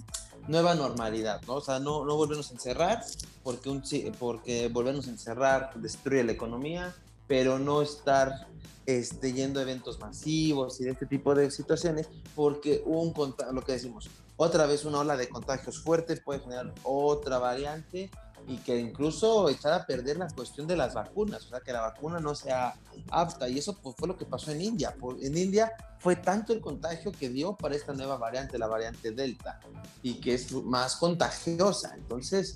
nueva 0.48 0.76
normalidad, 0.76 1.42
¿no? 1.48 1.56
O 1.56 1.62
sea, 1.62 1.80
no, 1.80 2.06
no 2.06 2.16
volvernos 2.16 2.52
a 2.52 2.54
encerrar, 2.54 3.04
porque, 3.44 3.70
un, 3.70 3.84
porque 4.20 4.68
volvernos 4.68 5.08
a 5.08 5.12
encerrar 5.12 5.72
destruye 5.76 6.24
la 6.24 6.32
economía, 6.32 6.96
pero 7.28 7.58
no 7.58 7.82
estar 7.82 8.48
este, 8.86 9.34
yendo 9.34 9.60
a 9.60 9.64
eventos 9.64 10.00
masivos 10.00 10.80
y 10.80 10.86
de 10.86 10.92
este 10.92 11.06
tipo 11.08 11.34
de 11.34 11.50
situaciones, 11.52 12.08
porque 12.36 12.82
un 12.86 13.14
lo 13.52 13.62
que 13.62 13.74
decimos, 13.74 14.10
otra 14.42 14.66
vez 14.66 14.86
una 14.86 15.00
ola 15.00 15.18
de 15.18 15.28
contagios 15.28 15.84
fuertes 15.84 16.22
puede 16.22 16.40
generar 16.40 16.74
otra 16.84 17.40
variante 17.40 18.10
y 18.48 18.56
que 18.60 18.80
incluso 18.80 19.50
echar 19.50 19.74
a 19.74 19.86
perder 19.86 20.16
la 20.16 20.30
cuestión 20.30 20.66
de 20.66 20.78
las 20.78 20.94
vacunas, 20.94 21.46
o 21.46 21.50
sea, 21.50 21.60
que 21.60 21.74
la 21.74 21.82
vacuna 21.82 22.22
no 22.22 22.34
sea 22.34 22.74
apta. 23.12 23.50
Y 23.50 23.58
eso 23.58 23.78
pues, 23.78 23.98
fue 23.98 24.08
lo 24.08 24.18
que 24.18 24.26
pasó 24.26 24.52
en 24.52 24.62
India. 24.62 24.96
En 25.22 25.38
India 25.38 25.74
fue 26.00 26.16
tanto 26.16 26.54
el 26.54 26.62
contagio 26.62 27.12
que 27.12 27.28
dio 27.28 27.58
para 27.58 27.76
esta 27.76 27.92
nueva 27.92 28.16
variante, 28.16 28.58
la 28.58 28.68
variante 28.68 29.12
Delta, 29.12 29.60
y 30.02 30.22
que 30.22 30.36
es 30.36 30.54
más 30.54 30.96
contagiosa. 30.96 31.94
Entonces, 31.98 32.56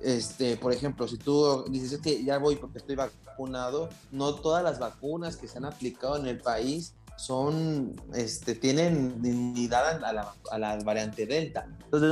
este, 0.00 0.58
por 0.58 0.74
ejemplo, 0.74 1.08
si 1.08 1.16
tú 1.16 1.64
dices 1.70 2.00
que 2.02 2.22
ya 2.22 2.36
voy 2.36 2.56
porque 2.56 2.76
estoy 2.76 2.96
vacunado, 2.96 3.88
no 4.12 4.34
todas 4.34 4.62
las 4.62 4.78
vacunas 4.78 5.38
que 5.38 5.48
se 5.48 5.56
han 5.56 5.64
aplicado 5.64 6.18
en 6.18 6.26
el 6.26 6.38
país 6.38 6.92
son, 7.16 7.94
este, 8.14 8.54
tienen 8.54 9.20
inmunidad 9.24 10.02
a 10.04 10.12
la, 10.12 10.34
a 10.50 10.58
la 10.58 10.76
variante 10.84 11.26
Delta. 11.26 11.66
Entonces, 11.84 12.10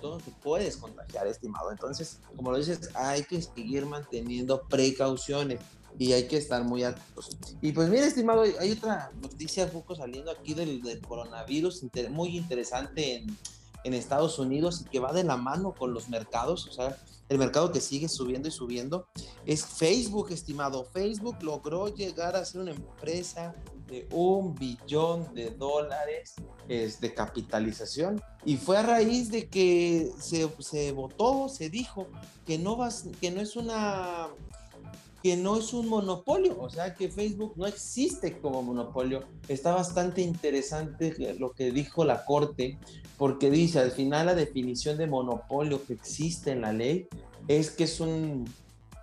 todo 0.00 0.18
te 0.18 0.30
puedes 0.42 0.76
contagiar, 0.76 1.26
estimado. 1.26 1.70
Entonces, 1.70 2.20
como 2.36 2.50
lo 2.50 2.58
dices, 2.58 2.90
hay 2.94 3.22
que 3.24 3.40
seguir 3.42 3.86
manteniendo 3.86 4.62
precauciones 4.68 5.60
y 5.98 6.12
hay 6.12 6.26
que 6.26 6.38
estar 6.38 6.64
muy 6.64 6.84
atentos. 6.84 7.36
Y 7.60 7.72
pues 7.72 7.88
mira, 7.88 8.06
estimado, 8.06 8.42
hay 8.58 8.72
otra 8.72 9.10
noticia 9.20 9.70
poco 9.70 9.94
saliendo 9.94 10.30
aquí 10.30 10.54
del, 10.54 10.82
del 10.82 11.00
coronavirus 11.00 11.84
muy 12.10 12.36
interesante 12.36 13.16
en, 13.16 13.36
en 13.84 13.94
Estados 13.94 14.38
Unidos 14.38 14.82
y 14.82 14.90
que 14.90 15.00
va 15.00 15.12
de 15.12 15.24
la 15.24 15.36
mano 15.36 15.74
con 15.74 15.92
los 15.92 16.08
mercados, 16.08 16.66
o 16.66 16.72
sea, 16.72 16.96
el 17.28 17.38
mercado 17.38 17.70
que 17.70 17.80
sigue 17.80 18.08
subiendo 18.08 18.48
y 18.48 18.50
subiendo, 18.50 19.06
es 19.46 19.64
Facebook, 19.64 20.30
estimado. 20.30 20.84
Facebook 20.84 21.36
logró 21.42 21.88
llegar 21.88 22.34
a 22.34 22.44
ser 22.44 22.60
una 22.60 22.72
empresa 22.72 23.54
de 23.90 24.06
un 24.12 24.54
billón 24.54 25.34
de 25.34 25.50
dólares 25.50 26.34
de 26.68 27.14
capitalización 27.14 28.22
y 28.44 28.56
fue 28.56 28.78
a 28.78 28.82
raíz 28.82 29.30
de 29.30 29.48
que 29.48 30.12
se, 30.20 30.48
se 30.60 30.92
votó, 30.92 31.48
se 31.48 31.68
dijo 31.68 32.06
que 32.46 32.58
no, 32.58 32.76
vas, 32.76 33.06
que 33.20 33.30
no 33.30 33.40
es 33.40 33.56
una 33.56 34.28
que 35.22 35.36
no 35.36 35.58
es 35.58 35.74
un 35.74 35.88
monopolio, 35.88 36.58
o 36.58 36.70
sea 36.70 36.94
que 36.94 37.10
Facebook 37.10 37.52
no 37.56 37.66
existe 37.66 38.38
como 38.38 38.62
monopolio. 38.62 39.24
Está 39.48 39.74
bastante 39.74 40.22
interesante 40.22 41.36
lo 41.38 41.52
que 41.52 41.72
dijo 41.72 42.04
la 42.04 42.24
Corte, 42.24 42.78
porque 43.18 43.50
dice, 43.50 43.80
al 43.80 43.90
final 43.90 44.26
la 44.26 44.34
definición 44.34 44.96
de 44.96 45.06
monopolio 45.06 45.84
que 45.84 45.92
existe 45.92 46.52
en 46.52 46.62
la 46.62 46.72
ley 46.72 47.06
es 47.48 47.70
que 47.70 47.84
es 47.84 48.00
un 48.00 48.48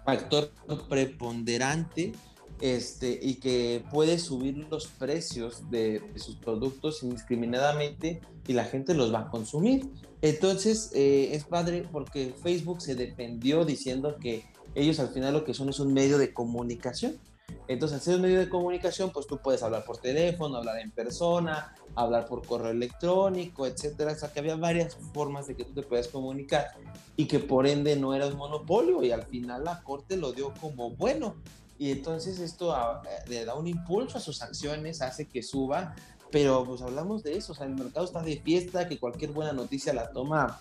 factor 0.05 0.51
preponderante 0.89 2.13
este, 2.59 3.19
y 3.21 3.35
que 3.35 3.83
puede 3.91 4.19
subir 4.19 4.57
los 4.69 4.87
precios 4.87 5.69
de, 5.69 6.01
sus 6.15 6.35
productos 6.35 7.03
indiscriminadamente 7.03 8.21
y 8.47 8.53
la 8.53 8.65
gente 8.65 8.93
los 8.93 9.13
va 9.13 9.21
a 9.21 9.29
consumir. 9.29 9.89
Entonces 10.21 10.91
eh, 10.93 11.29
es 11.33 11.43
padre 11.43 11.87
porque 11.91 12.33
Facebook 12.41 12.81
se 12.81 12.95
defendió 12.95 13.65
diciendo 13.65 14.17
que 14.19 14.45
ellos 14.73 14.99
al 14.99 15.09
final 15.09 15.33
lo 15.33 15.43
que 15.43 15.53
son 15.53 15.69
es 15.69 15.79
un 15.79 15.93
medio 15.93 16.17
de 16.17 16.33
comunicación. 16.33 17.19
Entonces, 17.67 17.97
al 17.97 18.01
ser 18.01 18.15
un 18.15 18.21
medio 18.21 18.39
de 18.39 18.49
comunicación, 18.49 19.09
pues 19.11 19.27
tú 19.27 19.39
puedes 19.39 19.61
hablar 19.63 19.83
por 19.85 19.97
teléfono, 19.97 20.57
hablar 20.57 20.79
en 20.79 20.91
persona, 20.91 21.75
hablar 21.95 22.25
por 22.25 22.45
correo 22.45 22.71
electrónico, 22.71 23.65
etcétera. 23.65 24.13
O 24.13 24.15
sea, 24.15 24.31
que 24.31 24.39
había 24.39 24.55
varias 24.55 24.97
formas 25.13 25.47
de 25.47 25.55
que 25.55 25.65
tú 25.65 25.73
te 25.73 25.83
puedas 25.83 26.07
comunicar 26.07 26.67
y 27.15 27.25
que 27.25 27.39
por 27.39 27.67
ende 27.67 27.95
no 27.95 28.13
era 28.13 28.27
un 28.27 28.37
monopolio 28.37 29.03
y 29.03 29.11
al 29.11 29.23
final 29.23 29.65
la 29.65 29.81
corte 29.83 30.15
lo 30.17 30.31
dio 30.31 30.53
como 30.61 30.91
bueno. 30.91 31.35
Y 31.77 31.91
entonces 31.91 32.39
esto 32.39 32.73
ah, 32.73 33.01
le 33.27 33.45
da 33.45 33.55
un 33.55 33.67
impulso 33.67 34.17
a 34.17 34.21
sus 34.21 34.41
acciones, 34.41 35.01
hace 35.01 35.27
que 35.27 35.43
suba, 35.43 35.95
pero 36.31 36.65
pues 36.65 36.81
hablamos 36.81 37.23
de 37.23 37.37
eso, 37.37 37.53
o 37.53 37.55
sea, 37.55 37.65
el 37.65 37.75
mercado 37.75 38.05
está 38.05 38.21
de 38.21 38.41
fiesta, 38.41 38.87
que 38.87 38.99
cualquier 38.99 39.31
buena 39.31 39.53
noticia 39.53 39.93
la 39.93 40.11
toma 40.11 40.59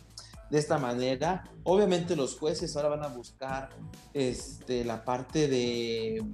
de 0.50 0.58
esta 0.58 0.78
manera. 0.78 1.50
Obviamente 1.64 2.16
los 2.16 2.38
jueces 2.38 2.76
ahora 2.76 2.90
van 2.90 3.04
a 3.04 3.08
buscar 3.08 3.70
este, 4.14 4.85
la 4.85 5.04
parte 5.04 5.49
de 5.49 6.25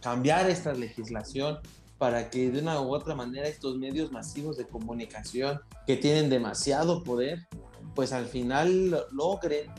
cambiar 0.00 0.48
esta 0.48 0.72
legislación 0.72 1.58
para 1.98 2.30
que 2.30 2.50
de 2.50 2.60
una 2.60 2.80
u 2.80 2.94
otra 2.94 3.14
manera 3.14 3.48
estos 3.48 3.76
medios 3.76 4.12
masivos 4.12 4.56
de 4.56 4.66
comunicación 4.66 5.60
que 5.86 5.96
tienen 5.96 6.28
demasiado 6.28 7.02
poder, 7.02 7.46
pues 7.94 8.12
al 8.12 8.26
final 8.26 9.06
logren 9.12 9.70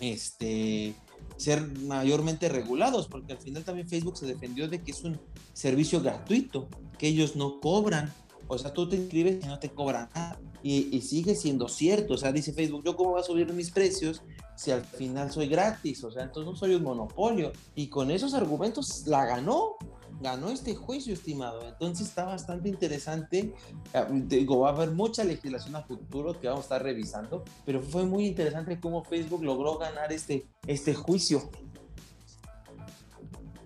este, 0.00 0.94
ser 1.36 1.66
mayormente 1.82 2.48
regulados, 2.48 3.08
porque 3.08 3.32
al 3.32 3.38
final 3.38 3.64
también 3.64 3.88
Facebook 3.88 4.16
se 4.16 4.26
defendió 4.26 4.68
de 4.68 4.82
que 4.82 4.92
es 4.92 5.02
un 5.04 5.18
servicio 5.52 6.00
gratuito, 6.00 6.68
que 6.98 7.08
ellos 7.08 7.36
no 7.36 7.60
cobran. 7.60 8.12
O 8.46 8.58
sea, 8.58 8.72
tú 8.72 8.88
te 8.88 8.96
inscribes 8.96 9.42
y 9.42 9.46
no 9.46 9.58
te 9.58 9.70
cobran 9.70 10.08
nada 10.14 10.38
y, 10.64 11.02
sigue 11.02 11.34
siendo 11.34 11.68
cierto. 11.68 12.14
O 12.14 12.16
sea, 12.16 12.32
dice 12.32 12.52
Facebook, 12.52 12.82
¿yo 12.84 12.96
cómo 12.96 13.10
voy 13.10 13.20
a 13.20 13.24
subir 13.24 13.52
mis 13.52 13.70
precios 13.70 14.22
si 14.56 14.70
al 14.70 14.82
final 14.82 15.30
soy 15.30 15.46
gratis? 15.46 16.02
O 16.04 16.10
sea, 16.10 16.22
entonces 16.22 16.50
no 16.50 16.56
soy 16.56 16.74
un 16.74 16.82
monopolio. 16.82 17.52
Y 17.74 17.88
con 17.88 18.10
esos 18.10 18.32
argumentos 18.32 19.06
la 19.06 19.26
ganó, 19.26 19.76
ganó 20.24 20.50
este 20.50 20.74
juicio, 20.74 21.12
estimado. 21.12 21.68
Entonces 21.68 22.08
está 22.08 22.24
bastante 22.24 22.70
interesante. 22.70 23.52
Ah, 23.92 24.08
digo, 24.10 24.60
va 24.60 24.70
a 24.70 24.72
haber 24.72 24.90
mucha 24.90 25.22
legislación 25.22 25.76
a 25.76 25.82
futuro 25.82 26.40
que 26.40 26.48
vamos 26.48 26.62
a 26.62 26.64
estar 26.64 26.82
revisando, 26.82 27.44
pero 27.66 27.82
fue 27.82 28.04
muy 28.04 28.26
interesante 28.26 28.80
cómo 28.80 29.04
Facebook 29.04 29.44
logró 29.44 29.76
ganar 29.76 30.12
este, 30.12 30.46
este 30.66 30.94
juicio. 30.94 31.50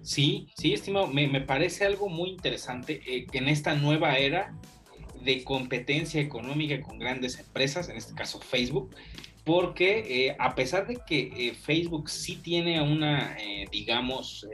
Sí, 0.02 0.48
sí, 0.56 0.72
estimado, 0.72 1.06
me, 1.06 1.28
me 1.28 1.42
parece 1.42 1.84
algo 1.84 2.08
muy 2.08 2.30
interesante 2.30 3.02
eh, 3.06 3.26
que 3.26 3.38
en 3.38 3.48
esta 3.48 3.74
nueva 3.74 4.16
era 4.18 4.58
de 5.22 5.44
competencia 5.44 6.20
económica 6.20 6.80
con 6.80 6.98
grandes 6.98 7.38
empresas, 7.38 7.88
en 7.88 7.96
este 7.96 8.14
caso 8.14 8.40
Facebook, 8.40 8.90
porque 9.48 10.26
eh, 10.26 10.36
a 10.38 10.54
pesar 10.54 10.86
de 10.86 10.98
que 11.06 11.32
eh, 11.34 11.54
Facebook 11.54 12.10
sí 12.10 12.36
tiene 12.36 12.82
una, 12.82 13.34
eh, 13.38 13.64
digamos, 13.72 14.46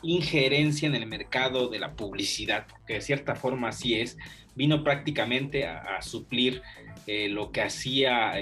injerencia 0.00 0.86
en 0.86 0.94
el 0.94 1.06
mercado 1.06 1.66
de 1.66 1.80
la 1.80 1.94
publicidad, 1.96 2.68
que 2.86 2.94
de 2.94 3.00
cierta 3.00 3.34
forma 3.34 3.70
así 3.70 3.94
es, 3.98 4.16
vino 4.54 4.84
prácticamente 4.84 5.66
a, 5.66 6.00
suplir 6.02 6.62
lo 7.08 7.50
que 7.50 7.62
hacía 7.62 8.34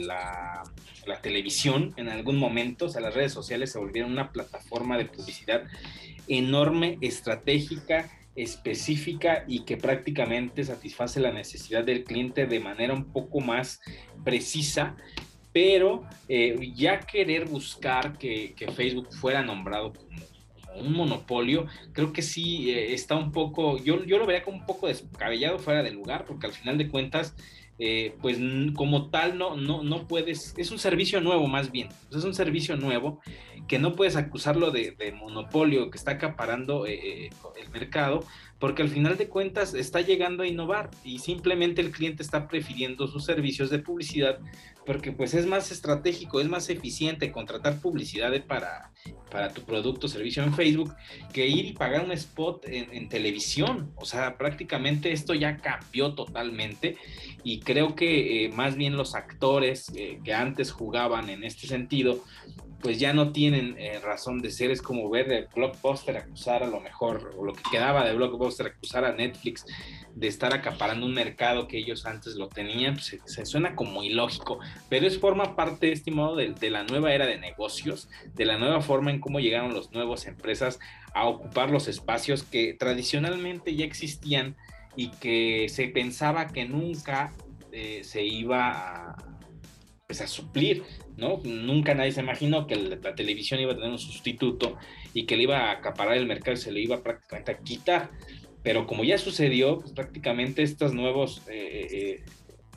la, 0.00 0.64
la, 1.06 1.22
televisión 1.22 1.94
en 1.96 2.10
algún 2.10 2.36
momento, 2.36 2.84
o 2.84 2.88
sea, 2.90 3.00
las 3.00 3.14
redes 3.14 3.32
sociales 3.32 3.72
se 3.72 3.78
volvieron 3.78 4.12
una 4.12 4.32
plataforma 4.32 4.98
de 4.98 5.06
publicidad 5.06 5.62
enorme, 6.28 6.98
estratégica, 7.00 8.10
específica 8.34 9.44
y 9.46 9.60
que 9.60 9.76
prácticamente 9.76 10.64
satisface 10.64 11.20
la 11.20 11.32
necesidad 11.32 11.84
del 11.84 12.04
cliente 12.04 12.46
de 12.46 12.60
manera 12.60 12.94
un 12.94 13.12
poco 13.12 13.40
más 13.40 13.80
precisa, 14.24 14.96
pero 15.52 16.04
eh, 16.28 16.72
ya 16.74 17.00
querer 17.00 17.46
buscar 17.46 18.16
que, 18.18 18.54
Facebook 18.74 19.12
fuera 19.12 19.42
nombrado 19.42 19.92
como, 19.92 20.12
un 20.74 20.94
monopolio, 20.94 21.66
creo 21.92 22.14
que 22.14 22.22
sí 22.22 22.70
eh, 22.70 22.94
está 22.94 23.14
un 23.14 23.30
poco, 23.30 23.76
yo, 23.76 24.04
yo 24.04 24.16
lo 24.16 24.24
vería 24.24 24.42
como 24.42 24.56
un 24.56 24.64
poco 24.64 24.86
descabellado 24.86 25.58
fuera 25.58 25.82
de 25.82 25.90
lugar, 25.90 26.24
porque 26.24 26.46
al 26.46 26.54
final 26.54 26.78
de 26.78 26.88
cuentas 26.88 27.34
eh, 27.84 28.14
pues 28.22 28.38
como 28.76 29.10
tal 29.10 29.36
no, 29.36 29.56
no, 29.56 29.82
no 29.82 30.06
puedes, 30.06 30.54
es 30.56 30.70
un 30.70 30.78
servicio 30.78 31.20
nuevo 31.20 31.48
más 31.48 31.72
bien, 31.72 31.88
es 32.12 32.22
un 32.22 32.32
servicio 32.32 32.76
nuevo 32.76 33.20
que 33.66 33.80
no 33.80 33.96
puedes 33.96 34.14
acusarlo 34.14 34.70
de, 34.70 34.94
monopolio 35.18 35.90
que 35.90 35.98
está 35.98 36.12
acaparando 36.12 36.86
eh, 36.86 37.24
eh, 37.24 37.30
el 37.60 37.70
mercado, 37.70 38.24
porque 38.62 38.82
al 38.82 38.90
final 38.90 39.18
de 39.18 39.28
cuentas 39.28 39.74
está 39.74 40.02
llegando 40.02 40.44
a 40.44 40.46
innovar 40.46 40.88
y 41.02 41.18
simplemente 41.18 41.80
el 41.80 41.90
cliente 41.90 42.22
está 42.22 42.46
prefiriendo 42.46 43.08
sus 43.08 43.24
servicios 43.24 43.70
de 43.70 43.80
publicidad 43.80 44.38
porque 44.86 45.10
pues 45.10 45.34
es 45.34 45.46
más 45.46 45.72
estratégico, 45.72 46.40
es 46.40 46.48
más 46.48 46.70
eficiente 46.70 47.32
contratar 47.32 47.80
publicidad 47.80 48.32
para, 48.46 48.92
para 49.32 49.52
tu 49.52 49.62
producto 49.62 50.06
o 50.06 50.08
servicio 50.08 50.44
en 50.44 50.54
Facebook 50.54 50.94
que 51.32 51.48
ir 51.48 51.64
y 51.64 51.72
pagar 51.72 52.04
un 52.04 52.12
spot 52.12 52.64
en, 52.68 53.08
televisión. 53.08 53.92
O 53.96 54.04
sea, 54.04 54.38
prácticamente 54.38 55.10
esto 55.10 55.34
ya 55.34 55.56
cambió 55.56 56.14
totalmente 56.14 56.96
y 57.42 57.58
creo 57.60 57.96
que 57.96 58.44
eh, 58.44 58.48
más 58.50 58.76
bien 58.76 58.96
los 58.96 59.16
actores 59.16 59.90
eh, 59.96 60.20
que 60.22 60.34
antes 60.34 60.70
jugaban 60.70 61.30
en 61.30 61.42
este 61.42 61.66
sentido 61.66 62.22
pues 62.82 62.98
ya 62.98 63.12
no 63.12 63.32
tienen 63.32 63.76
eh, 63.78 64.00
razón 64.00 64.40
de 64.40 64.50
ser. 64.50 64.70
Es 64.70 64.82
como 64.82 65.08
ver 65.08 65.32
el 65.32 65.48
Blockbuster 65.54 66.16
acusar 66.16 66.62
a 66.62 66.66
lo 66.66 66.80
mejor, 66.80 67.34
o 67.38 67.44
lo 67.44 67.52
que 67.52 67.62
quedaba 67.70 68.04
de 68.04 68.14
Blockbuster 68.14 68.66
acusar 68.66 69.04
a 69.04 69.12
Netflix 69.12 69.64
de 70.14 70.26
estar 70.26 70.52
acaparando 70.52 71.06
un 71.06 71.14
mercado 71.14 71.68
que 71.68 71.78
ellos 71.78 72.04
antes 72.04 72.34
lo 72.34 72.48
tenían. 72.48 72.94
Pues, 72.94 73.18
se, 73.24 73.46
suena 73.46 73.74
como 73.76 74.02
ilógico, 74.02 74.58
pero 74.88 75.06
es 75.06 75.18
forma 75.18 75.56
parte, 75.56 75.92
estimado, 75.92 76.36
de, 76.36 76.52
de 76.52 76.70
la 76.70 76.82
nueva 76.82 77.14
era 77.14 77.26
de 77.26 77.38
negocios, 77.38 78.08
de 78.34 78.44
la 78.44 78.58
nueva 78.58 78.80
forma 78.82 79.10
en 79.10 79.20
cómo 79.20 79.40
llegaron 79.40 79.74
las 79.74 79.92
nuevas 79.92 80.26
empresas 80.26 80.80
a 81.14 81.26
ocupar 81.26 81.70
los 81.70 81.88
espacios 81.88 82.42
que 82.42 82.74
tradicionalmente 82.74 83.74
ya 83.76 83.84
existían 83.84 84.56
y 84.96 85.10
que 85.12 85.68
se 85.68 85.88
pensaba 85.88 86.48
que 86.48 86.66
nunca 86.66 87.32
eh, 87.70 88.02
se 88.04 88.24
iba 88.24 88.70
a, 89.10 89.31
pues, 90.12 90.20
a 90.20 90.26
suplir 90.26 90.82
¿no? 91.16 91.40
Nunca 91.44 91.94
nadie 91.94 92.12
se 92.12 92.20
imaginó 92.20 92.66
que 92.66 92.76
la 92.76 93.14
televisión 93.14 93.60
iba 93.60 93.72
a 93.72 93.74
tener 93.74 93.90
un 93.90 93.98
sustituto 93.98 94.76
y 95.14 95.24
que 95.24 95.36
le 95.36 95.44
iba 95.44 95.58
a 95.58 95.72
acaparar 95.72 96.16
el 96.16 96.26
mercado 96.26 96.52
y 96.52 96.56
se 96.56 96.72
le 96.72 96.80
iba 96.80 97.02
prácticamente 97.02 97.52
a 97.52 97.58
quitar. 97.58 98.10
Pero 98.62 98.86
como 98.86 99.04
ya 99.04 99.18
sucedió, 99.18 99.78
pues 99.78 99.92
prácticamente 99.92 100.62
estas 100.62 100.92
nuevas 100.94 101.42
eh, 101.48 101.88
eh, 101.90 102.24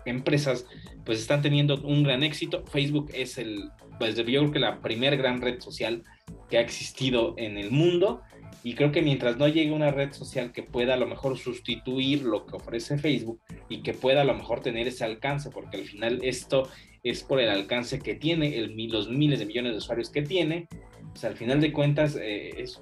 empresas 0.05 0.65
pues 1.05 1.19
están 1.19 1.41
teniendo 1.41 1.81
un 1.81 2.03
gran 2.03 2.23
éxito. 2.23 2.63
Facebook 2.67 3.11
es 3.13 3.37
el, 3.37 3.69
pues 3.99 4.15
yo 4.15 4.23
creo 4.23 4.51
que 4.51 4.59
la 4.59 4.79
primera 4.81 5.15
gran 5.15 5.41
red 5.41 5.59
social 5.59 6.03
que 6.49 6.57
ha 6.57 6.61
existido 6.61 7.35
en 7.37 7.57
el 7.57 7.71
mundo 7.71 8.21
y 8.63 8.73
creo 8.73 8.91
que 8.91 9.03
mientras 9.03 9.37
no 9.37 9.47
llegue 9.47 9.71
una 9.71 9.91
red 9.91 10.11
social 10.11 10.51
que 10.51 10.63
pueda 10.63 10.95
a 10.95 10.97
lo 10.97 11.05
mejor 11.05 11.37
sustituir 11.37 12.23
lo 12.23 12.47
que 12.47 12.55
ofrece 12.55 12.97
Facebook 12.97 13.39
y 13.69 13.83
que 13.83 13.93
pueda 13.93 14.21
a 14.21 14.25
lo 14.25 14.33
mejor 14.33 14.61
tener 14.61 14.87
ese 14.87 15.05
alcance, 15.05 15.51
porque 15.51 15.77
al 15.77 15.83
final 15.83 16.19
esto 16.23 16.67
es 17.05 17.23
por 17.23 17.39
el 17.39 17.49
alcance 17.49 17.99
que 17.99 18.15
tiene, 18.15 18.57
el, 18.57 18.75
los 18.89 19.09
miles 19.09 19.37
de 19.37 19.45
millones 19.45 19.73
de 19.73 19.77
usuarios 19.77 20.09
que 20.09 20.23
tiene, 20.23 20.67
pues 21.11 21.23
al 21.23 21.37
final 21.37 21.61
de 21.61 21.71
cuentas, 21.71 22.17
eh, 22.19 22.49
es, 22.57 22.81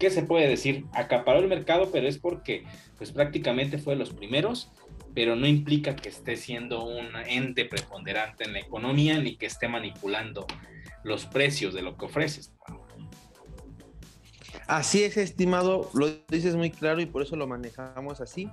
¿qué 0.00 0.10
se 0.10 0.24
puede 0.24 0.48
decir? 0.48 0.86
Acaparó 0.92 1.38
el 1.38 1.46
mercado, 1.46 1.90
pero 1.92 2.08
es 2.08 2.18
porque 2.18 2.64
pues 2.98 3.12
prácticamente 3.12 3.78
fue 3.78 3.94
de 3.94 4.00
los 4.00 4.12
primeros, 4.12 4.72
pero 5.14 5.36
no 5.36 5.46
implica 5.46 5.94
que 5.94 6.08
esté 6.08 6.36
siendo 6.36 6.84
un 6.84 7.10
ente 7.28 7.64
preponderante 7.64 8.42
en 8.42 8.54
la 8.54 8.58
economía 8.58 9.20
ni 9.20 9.36
que 9.36 9.46
esté 9.46 9.68
manipulando 9.68 10.44
los 11.04 11.26
precios 11.26 11.74
de 11.74 11.82
lo 11.82 11.96
que 11.96 12.06
ofreces. 12.06 12.52
Así 14.66 15.02
es, 15.02 15.16
estimado, 15.16 15.90
lo 15.92 16.08
dices 16.28 16.54
muy 16.54 16.70
claro 16.70 17.00
y 17.00 17.06
por 17.06 17.22
eso 17.22 17.36
lo 17.36 17.46
manejamos 17.46 18.20
así. 18.20 18.48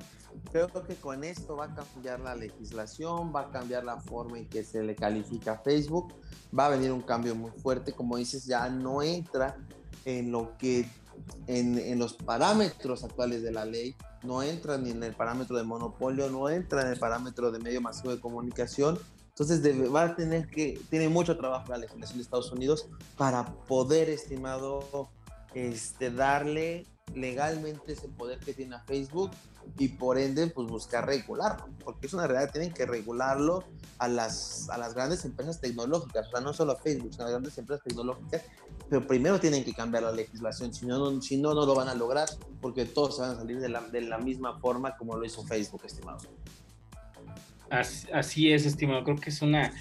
Creo 0.51 0.67
que 0.67 0.95
con 0.95 1.23
esto 1.23 1.55
va 1.55 1.65
a 1.65 1.75
cambiar 1.75 2.19
la 2.19 2.35
legislación, 2.35 3.33
va 3.35 3.41
a 3.41 3.51
cambiar 3.51 3.83
la 3.83 3.97
forma 3.97 4.39
en 4.39 4.47
que 4.47 4.63
se 4.63 4.83
le 4.83 4.95
califica 4.95 5.59
Facebook, 5.59 6.13
va 6.57 6.67
a 6.67 6.69
venir 6.69 6.91
un 6.91 7.01
cambio 7.01 7.35
muy 7.35 7.51
fuerte, 7.51 7.93
como 7.93 8.17
dices, 8.17 8.45
ya 8.45 8.69
no 8.69 9.01
entra 9.01 9.57
en 10.05 10.31
lo 10.31 10.57
que 10.57 10.89
en, 11.47 11.77
en, 11.77 11.99
los 11.99 12.13
parámetros 12.13 13.03
actuales 13.03 13.43
de 13.43 13.51
la 13.51 13.65
ley, 13.65 13.95
no 14.23 14.41
entra 14.41 14.77
ni 14.77 14.91
en 14.91 15.03
el 15.03 15.13
parámetro 15.13 15.57
de 15.57 15.63
monopolio, 15.63 16.29
no 16.29 16.49
entra 16.49 16.81
en 16.81 16.87
el 16.87 16.99
parámetro 16.99 17.51
de 17.51 17.59
medio 17.59 17.81
masivo 17.81 18.15
de 18.15 18.19
comunicación. 18.19 18.99
Entonces 19.29 19.61
va 19.93 20.03
a 20.03 20.15
tener 20.15 20.47
que, 20.47 20.81
tiene 20.89 21.07
mucho 21.07 21.37
trabajo 21.37 21.71
la 21.71 21.77
legislación 21.77 22.17
de 22.17 22.23
Estados 22.23 22.51
Unidos 22.51 22.89
para 23.17 23.45
poder, 23.45 24.09
estimado 24.09 25.09
este, 25.53 26.12
darle 26.12 26.86
legalmente 27.15 27.94
ese 27.94 28.08
poder 28.08 28.39
que 28.39 28.53
tiene 28.53 28.75
a 28.75 28.79
Facebook 28.82 29.32
y 29.77 29.89
por 29.89 30.18
ende 30.18 30.48
pues 30.48 30.68
buscar 30.68 31.06
regularlo, 31.06 31.68
porque 31.84 32.08
es 32.08 32.13
una 32.13 32.27
realidad, 32.27 32.51
tienen 32.51 32.74
que 32.74 32.86
regularlo 32.86 33.63
a 33.98 34.07
las, 34.07 34.70
a 34.70 34.77
las 34.77 34.94
grandes 34.94 35.25
empresas 35.25 35.59
tecnológicas, 35.59 36.27
o 36.27 36.31
sea, 36.31 36.42
no 36.42 36.53
solo 36.53 36.74
a 36.74 36.75
Facebook, 36.77 37.12
sino 37.12 37.24
a 37.24 37.25
las 37.25 37.33
grandes 37.33 37.57
empresas 37.57 37.83
tecnológicas, 37.83 38.44
pero 38.90 39.05
primero 39.05 39.40
tienen 39.40 39.64
que 39.64 39.74
cambiar 39.74 40.03
la 40.03 40.12
legislación, 40.12 40.74
si 40.74 40.85
no, 40.85 40.98
no, 40.98 41.22
si 41.22 41.38
no, 41.38 41.53
no 41.53 41.66
lo 41.66 41.75
van 41.75 41.88
a 41.88 41.96
lograr, 41.96 42.27
porque 42.62 42.85
todos 42.85 43.18
se 43.18 43.22
van 43.22 43.31
a 43.31 43.35
salir 43.35 43.59
de 43.59 43.70
la, 43.70 43.81
de 43.81 44.01
la 44.01 44.18
misma 44.18 44.59
forma 44.59 44.96
como 44.98 45.16
lo 45.16 45.25
hizo 45.25 45.44
Facebook, 45.46 45.81
estimado. 45.85 46.20
Así, 47.70 48.51
es, 48.51 48.66
estimado, 48.66 49.03
creo 49.03 49.18
que 49.18 49.29
es 49.29 49.42
una 49.42 49.72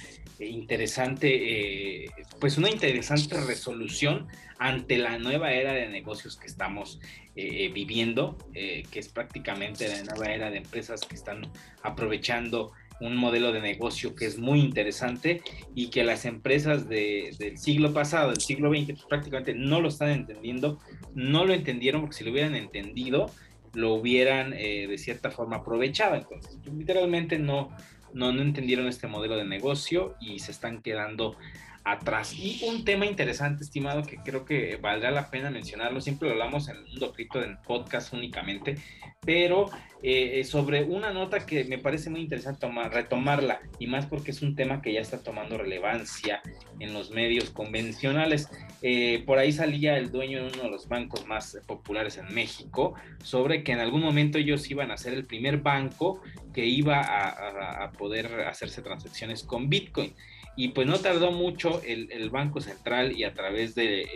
interesante, 0.47 2.05
eh, 2.05 2.11
pues 2.41 2.59
una 2.59 2.71
interesante 2.71 3.41
resolución 3.41 4.29
ante 4.59 4.99
la 4.99 5.19
nueva 5.19 5.53
era 5.53 5.73
de 5.73 5.89
negocios 5.89 6.37
que 6.37 6.47
estamos 6.47 7.01
eh, 7.35 7.71
viviendo, 7.73 8.39
eh, 8.55 8.85
que 8.91 9.01
es 9.01 9.09
prácticamente 9.09 9.89
la 9.89 10.03
nueva 10.03 10.33
era 10.33 10.51
de 10.51 10.59
empresas 10.59 11.01
que 11.03 11.15
están 11.15 11.43
aprovechando 11.83 12.73
un 13.01 13.17
modelo 13.17 13.53
de 13.53 13.61
negocio 13.61 14.15
que 14.17 14.27
es 14.27 14.39
muy 14.39 14.61
interesante 14.61 15.43
y 15.75 15.89
que 15.91 16.03
las 16.03 16.25
empresas 16.25 16.89
del 16.89 17.57
siglo 17.57 17.93
pasado, 17.93 18.31
del 18.31 18.41
siglo 18.41 18.71
XX, 18.71 18.87
pues 18.87 19.05
prácticamente 19.09 19.55
no 19.55 19.81
lo 19.81 19.89
están 19.89 20.11
entendiendo, 20.11 20.81
no 21.15 21.45
lo 21.45 21.55
entendieron 21.55 22.01
porque 22.01 22.17
si 22.17 22.25
lo 22.25 22.33
hubieran 22.33 22.57
entendido, 22.57 23.31
lo 23.73 23.95
hubieran 23.95 24.51
de 24.51 24.99
cierta 24.99 25.31
forma 25.31 25.59
aprovechado. 25.59 26.17
Entonces, 26.17 26.59
literalmente 26.77 27.39
no, 27.39 27.71
no, 28.13 28.33
no 28.33 28.43
entendieron 28.43 28.87
este 28.87 29.07
modelo 29.07 29.37
de 29.37 29.45
negocio 29.45 30.17
y 30.21 30.39
se 30.39 30.51
están 30.51 30.83
quedando 30.83 31.37
atrás. 31.93 32.35
Y 32.35 32.65
un 32.65 32.85
tema 32.85 33.07
interesante, 33.07 33.65
estimado, 33.65 34.03
que 34.03 34.19
creo 34.19 34.45
que 34.45 34.77
valdrá 34.77 35.11
la 35.11 35.31
pena 35.31 35.51
mencionarlo, 35.51 36.01
siempre 36.01 36.29
lo 36.29 36.35
hablamos 36.35 36.69
en 36.69 36.79
un 36.79 36.99
doctrito 36.99 37.43
en 37.43 37.59
podcast 37.67 38.13
únicamente, 38.13 38.77
pero 39.25 39.71
eh, 40.03 40.45
sobre 40.45 40.85
una 40.85 41.13
nota 41.13 41.45
que 41.45 41.65
me 41.65 41.79
parece 41.79 42.11
muy 42.11 42.21
interesante 42.21 42.61
tomar, 42.61 42.93
retomarla, 42.93 43.61
y 43.79 43.87
más 43.87 44.07
porque 44.07 44.31
es 44.31 44.43
un 44.43 44.55
tema 44.55 44.81
que 44.81 44.93
ya 44.93 45.01
está 45.01 45.23
tomando 45.23 45.59
relevancia 45.59 46.41
en 46.79 46.93
los 46.93 47.11
medios 47.11 47.51
convencionales. 47.51 48.49
Eh, 48.83 49.23
por 49.27 49.39
ahí 49.39 49.53
salía 49.53 49.97
el 49.97 50.11
dueño 50.11 50.43
de 50.43 50.53
uno 50.53 50.63
de 50.65 50.71
los 50.71 50.89
bancos 50.89 51.27
más 51.27 51.59
populares 51.67 52.17
en 52.19 52.33
México, 52.35 52.95
sobre 53.23 53.65
que 53.65 53.73
en 53.73 53.81
algún 53.81 54.03
momento 54.03 54.39
ellos 54.39 54.71
iban 54.71 54.91
a 54.91 54.97
ser 54.97 55.15
el 55.15 55.27
primer 55.27 55.59
banco 55.59 56.23
que 56.53 56.65
iba 56.65 57.01
a 57.01 57.93
poder 57.93 58.27
hacerse 58.43 58.83
transacciones 58.83 59.43
con 59.43 59.69
Bitcoin. 59.69 60.15
Y 60.59 60.71
pues 60.71 60.89
no 60.89 60.99
tardó 60.99 61.31
mucho 61.31 61.81
el, 61.85 62.31
Banco 62.31 62.61
Central 62.61 63.17
y 63.17 63.23
a 63.23 63.33
través 63.33 63.77
del 63.77 64.09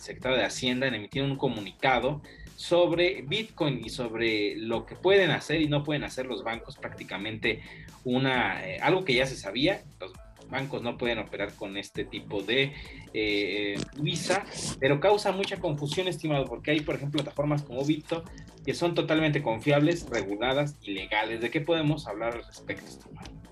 sector 0.00 0.34
de 0.34 0.42
Hacienda 0.42 0.88
en 0.88 0.94
emitir 0.94 1.22
un 1.22 1.36
comunicado 1.36 2.22
sobre 2.56 3.22
Bitcoin 3.22 3.80
y 3.84 3.90
sobre 3.90 4.56
lo 4.56 4.84
que 4.84 4.96
pueden 4.96 5.30
hacer 5.30 5.60
y 5.60 5.68
no 5.68 5.84
pueden 5.84 6.02
hacer 6.02 6.26
los 6.26 6.42
bancos, 6.42 6.76
prácticamente 6.76 7.62
una 8.02 8.66
eh, 8.66 8.80
algo 8.80 9.04
que 9.04 9.14
ya 9.14 9.26
se 9.26 9.36
sabía, 9.36 9.84
los 10.00 10.12
bancos 10.50 10.82
no 10.82 10.98
pueden 10.98 11.20
operar 11.20 11.54
con 11.54 11.76
este 11.76 12.04
tipo 12.04 12.42
de 12.42 12.72
eh, 13.14 13.78
visa, 14.00 14.44
pero 14.80 14.98
causa 14.98 15.30
mucha 15.30 15.58
confusión, 15.60 16.08
estimado, 16.08 16.46
porque 16.46 16.72
hay, 16.72 16.80
por 16.80 16.96
ejemplo, 16.96 17.22
plataformas 17.22 17.62
como 17.62 17.84
Bitto 17.84 18.24
que 18.64 18.74
son 18.74 18.96
totalmente 18.96 19.40
confiables, 19.40 20.04
reguladas 20.10 20.74
y 20.82 20.94
legales. 20.94 21.40
¿De 21.40 21.50
qué 21.50 21.60
podemos 21.60 22.08
hablar 22.08 22.34
al 22.34 22.44
respecto, 22.44 22.86
estimado? 22.86 23.45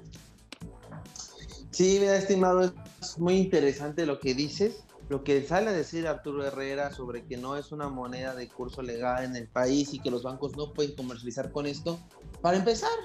Sí, 1.75 1.99
mira, 1.99 2.17
estimado, 2.17 2.63
es 2.63 3.19
muy 3.19 3.35
interesante 3.35 4.07
lo 4.07 4.21
que 4.21 4.33
dices. 4.33 4.85
Lo 5.09 5.25
que 5.25 5.43
sale 5.43 5.71
a 5.71 5.73
decir 5.73 6.07
Arturo 6.07 6.47
Herrera 6.47 6.93
sobre 6.93 7.25
que 7.25 7.37
no 7.37 7.57
es 7.57 7.73
una 7.73 7.89
moneda 7.89 8.33
de 8.37 8.47
curso 8.47 8.81
legal 8.81 9.25
en 9.25 9.35
el 9.35 9.49
país 9.49 9.93
y 9.93 9.99
que 9.99 10.09
los 10.09 10.23
bancos 10.23 10.57
no 10.57 10.73
pueden 10.73 10.95
comercializar 10.95 11.51
con 11.51 11.67
esto, 11.67 11.99
para 12.41 12.59
empezar, 12.59 12.97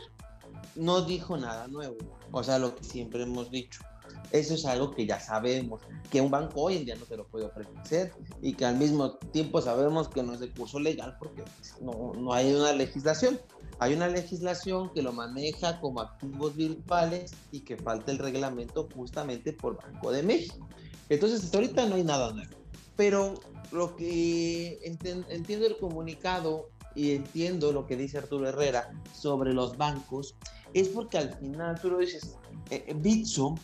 no 0.76 1.02
dijo 1.02 1.36
nada 1.36 1.68
nuevo. 1.68 1.98
O 2.32 2.44
sea, 2.44 2.60
lo 2.60 2.76
que 2.76 2.84
siempre 2.84 3.24
hemos 3.24 3.50
dicho. 3.50 3.82
Eso 4.32 4.54
es 4.54 4.66
algo 4.66 4.92
que 4.92 5.06
ya 5.06 5.20
sabemos, 5.20 5.82
que 6.12 6.22
un 6.22 6.30
banco 6.30 6.62
hoy 6.62 6.78
en 6.78 6.86
día 6.86 6.96
no 6.96 7.06
se 7.06 7.18
lo 7.18 7.26
puede 7.26 7.46
ofrecer 7.46 8.14
y 8.42 8.54
que 8.54 8.66
al 8.66 8.78
mismo 8.78 9.14
tiempo 9.32 9.62
sabemos 9.62 10.08
que 10.08 10.22
no 10.22 10.34
es 10.34 10.40
de 10.40 10.52
curso 10.52 10.80
legal 10.80 11.16
porque 11.20 11.44
no, 11.82 12.14
no 12.16 12.34
hay 12.34 12.54
una 12.54 12.74
legislación. 12.74 13.40
Hay 13.80 13.94
una 13.94 14.08
legislación 14.08 14.92
que 14.94 15.02
lo 15.02 15.14
maneja 15.14 15.80
como 15.80 16.02
activos 16.02 16.56
virtuales 16.56 17.32
y 17.52 17.62
que 17.62 17.78
falta 17.78 18.12
el 18.12 18.18
reglamento 18.18 18.90
justamente 18.94 19.54
por 19.54 19.78
Banco 19.78 20.12
de 20.12 20.22
México. 20.22 20.68
Entonces, 21.08 21.44
hasta 21.44 21.58
ahorita 21.58 21.86
no 21.86 21.96
hay 21.96 22.04
nada 22.04 22.34
nuevo. 22.34 22.52
Pero 22.98 23.36
lo 23.72 23.96
que 23.96 24.80
entiendo 24.84 25.66
el 25.66 25.78
comunicado 25.78 26.70
y 26.96 27.12
entiendo 27.12 27.72
lo 27.72 27.88
que 27.88 27.96
dice 27.96 28.18
Arturo 28.18 28.50
Herrera 28.50 28.92
sobre 29.14 29.54
los 29.54 29.78
bancos, 29.78 30.36
es 30.74 30.90
porque 30.90 31.18
al 31.18 31.34
final 31.38 31.80
tú 31.80 31.90
lo 31.92 32.00
dices, 32.00 32.36
eh, 32.70 32.94
Bitso, 32.96 33.56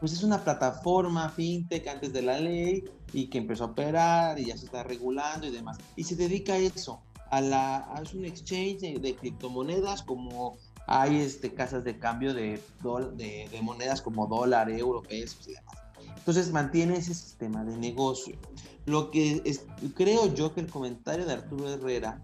pues 0.00 0.12
es 0.12 0.22
una 0.22 0.42
plataforma 0.42 1.28
fintech 1.28 1.86
antes 1.86 2.12
de 2.12 2.22
la 2.22 2.40
ley 2.40 2.84
y 3.12 3.28
que 3.28 3.38
empezó 3.38 3.64
a 3.64 3.66
operar 3.68 4.38
y 4.38 4.46
ya 4.46 4.56
se 4.56 4.64
está 4.64 4.82
regulando 4.82 5.46
y 5.46 5.50
demás. 5.50 5.78
Y 5.94 6.04
se 6.04 6.16
dedica 6.16 6.54
a 6.54 6.58
eso, 6.58 7.02
a 7.30 7.40
la, 7.40 8.00
es 8.02 8.14
un 8.14 8.24
exchange 8.24 8.80
de, 8.80 9.14
criptomonedas 9.14 10.02
como 10.02 10.56
hay 10.86 11.20
este, 11.20 11.52
casas 11.52 11.84
de 11.84 11.98
cambio 11.98 12.32
de, 12.32 12.60
de, 13.16 13.62
monedas 13.62 14.00
como 14.00 14.26
dólar, 14.26 14.70
euro, 14.70 15.02
pesos 15.02 15.46
y 15.46 15.52
demás. 15.52 15.76
Entonces 16.16 16.50
mantiene 16.50 16.96
ese 16.96 17.14
sistema 17.14 17.62
de 17.64 17.76
negocio. 17.76 18.36
Lo 18.86 19.10
que 19.10 19.42
es, 19.44 19.66
creo 19.94 20.32
yo 20.34 20.54
que 20.54 20.60
el 20.60 20.66
comentario 20.68 21.26
de 21.26 21.34
Arturo 21.34 21.68
Herrera 21.68 22.22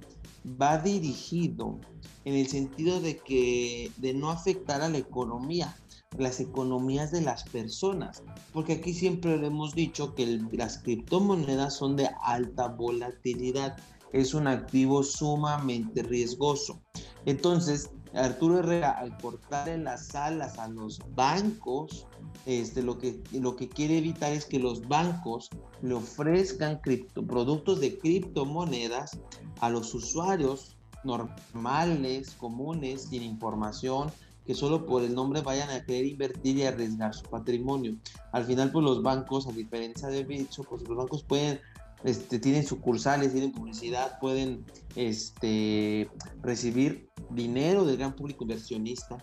va 0.61 0.79
dirigido 0.79 1.79
en 2.25 2.35
el 2.35 2.49
sentido 2.49 3.01
de 3.01 3.19
que 3.19 3.91
de 3.99 4.15
no 4.15 4.31
afectar 4.31 4.83
a 4.83 4.89
la 4.89 4.99
economía, 4.99 5.77
las 6.19 6.41
economías 6.41 7.11
de 7.11 7.21
las 7.21 7.45
personas, 7.45 8.23
porque 8.53 8.75
aquí 8.75 8.95
siempre 8.95 9.37
le 9.37 9.49
hemos 9.49 9.75
dicho 9.75 10.15
que 10.15 10.41
las 10.53 10.79
criptomonedas 10.79 11.75
son 11.75 11.97
de 11.97 12.09
alta 12.23 12.69
volatilidad, 12.69 13.77
es 14.13 14.33
un 14.33 14.47
activo 14.47 15.03
sumamente 15.03 16.03
riesgoso. 16.03 16.81
Entonces, 17.27 17.91
Arturo 18.15 18.61
Herrera, 18.61 18.93
al 18.93 19.17
cortarle 19.19 19.79
las 19.79 20.15
alas 20.15 20.59
a 20.59 20.69
los 20.69 21.01
bancos, 21.15 22.07
este, 22.47 22.83
lo, 22.83 22.97
que, 22.99 23.23
lo 23.33 23.57
que 23.57 23.69
quiere 23.69 23.99
evitar 23.99 24.33
es 24.33 24.47
que 24.47 24.59
los 24.59 24.87
bancos 24.87 25.51
le 25.83 25.95
ofrezcan 25.95 26.81
productos 27.27 27.81
de 27.81 27.99
criptomonedas 27.99 29.19
a 29.61 29.69
los 29.69 29.93
usuarios 29.93 30.77
normales, 31.05 32.31
comunes, 32.39 33.03
sin 33.03 33.23
información, 33.23 34.11
que 34.47 34.55
solo 34.55 34.87
por 34.87 35.03
el 35.03 35.15
nombre 35.15 35.41
vayan 35.41 35.71
a 35.71 35.85
querer 35.85 36.07
invertir 36.07 36.57
y 36.57 36.65
arriesgar 36.65 37.15
su 37.15 37.25
patrimonio. 37.25 37.97
Al 38.33 38.45
final, 38.45 38.71
pues 38.71 38.85
los 38.85 39.03
bancos, 39.03 39.47
a 39.47 39.53
diferencia 39.53 40.09
de 40.09 40.25
Bitso, 40.25 40.63
pues 40.65 40.83
los 40.89 40.97
bancos 40.97 41.25
pueden, 41.25 41.61
este, 42.05 42.39
tienen 42.39 42.65
sucursales, 42.65 43.33
tienen 43.33 43.53
publicidad, 43.53 44.19
pueden 44.21 44.65
este, 44.95 46.09
recibir 46.43 47.11
dinero 47.31 47.85
del 47.85 47.97
gran 47.97 48.15
público 48.15 48.45
inversionista. 48.45 49.19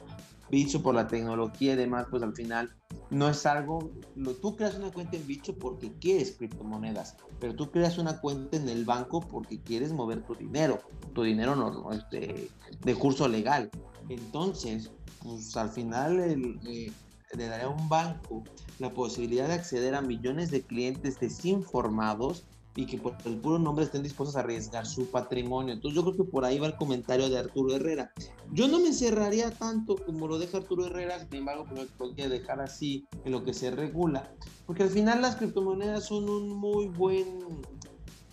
Bitso 0.52 0.84
por 0.84 0.94
la 0.94 1.08
tecnología 1.08 1.74
y 1.74 1.78
demás, 1.78 2.08
pues 2.10 2.22
al 2.22 2.36
final 2.36 2.76
no 3.14 3.30
es 3.30 3.46
algo, 3.46 3.92
lo, 4.16 4.34
tú 4.34 4.56
creas 4.56 4.76
una 4.76 4.92
cuenta 4.92 5.18
en 5.18 5.28
Bicho 5.28 5.56
porque 5.56 5.92
quieres 6.00 6.36
criptomonedas, 6.38 7.16
pero 7.40 7.56
tú 7.56 7.72
creas 7.72 7.98
una 7.98 8.20
cuenta 8.20 8.58
en 8.58 8.68
el 8.70 8.86
banco 8.86 9.22
porque 9.22 9.62
quieres 9.62 9.94
mover 9.94 10.24
tu 10.24 10.36
dinero, 10.36 10.82
tu 11.14 11.24
dinero 11.24 11.56
no, 11.56 11.90
de 12.12 12.96
curso 12.96 13.28
legal. 13.28 13.70
Entonces, 14.10 14.92
pues 15.22 15.56
al 15.56 15.70
final 15.70 16.20
eh, 16.20 16.92
le 17.38 17.48
daría 17.48 17.68
a 17.68 17.70
un 17.70 17.88
banco 17.88 18.44
la 18.80 18.94
posibilidad 18.94 19.48
de 19.48 19.54
acceder 19.54 19.96
a 19.96 20.02
millones 20.02 20.52
de 20.52 20.64
clientes 20.64 21.20
desinformados 21.20 22.46
y 22.76 22.86
que 22.86 22.98
por 22.98 23.16
el 23.26 23.38
puro 23.38 23.60
nombre 23.60 23.86
estén 23.86 24.04
dispuestos 24.04 24.36
a 24.36 24.40
arriesgar 24.40 24.86
su 24.86 25.06
patrimonio. 25.12 25.74
Entonces 25.74 25.96
yo 25.96 26.04
creo 26.04 26.18
que 26.18 26.32
por 26.32 26.44
ahí 26.44 26.58
va 26.60 26.68
el 26.68 26.76
comentario 26.76 27.30
de 27.30 27.38
Arturo 27.38 27.76
Herrera. 27.76 28.12
Yo 28.52 28.68
no 28.68 28.80
me 28.80 28.88
encerraría 28.88 29.52
tanto 29.52 29.96
como 29.96 30.28
lo 30.28 30.40
deja 30.40 30.58
Arturo 30.58 30.88
Herrera, 30.88 31.20
sin 31.20 31.36
embargo, 31.36 31.66
pero 31.70 31.88
podría 31.98 32.30
dejar 32.30 32.62
así 32.62 33.06
en 33.26 33.32
lo 33.32 33.44
que 33.44 33.54
se 33.54 33.72
regula, 33.72 34.34
porque 34.66 34.84
al 34.84 34.90
final 34.90 35.22
las 35.22 35.36
criptomonedas 35.36 36.06
son 36.06 36.30
un 36.30 36.50
muy 36.50 36.88
buen, 36.88 37.28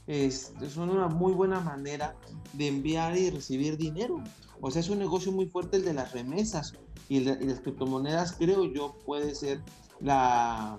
este, 0.07 0.70
son 0.70 0.90
una 0.90 1.09
muy 1.09 1.33
buena 1.33 1.61
manera 1.61 2.16
de 2.55 2.68
enviar 2.68 3.16
y 3.18 3.31
recibir 3.31 3.76
dinero. 3.76 4.22
O 4.62 4.70
sea, 4.70 4.81
es 4.81 4.90
un 4.90 4.98
negocio 4.98 5.33
muy 5.33 5.46
fuerte 5.46 5.79
el 5.79 5.85
de 5.85 5.94
las 5.94 6.12
remesas 6.12 6.74
y, 7.09 7.18
y 7.18 7.20
las 7.24 7.61
criptomonedas, 7.61 8.33
creo 8.33 8.64
yo, 8.72 8.94
puede 9.05 9.35
ser 9.35 9.62
la 10.00 10.79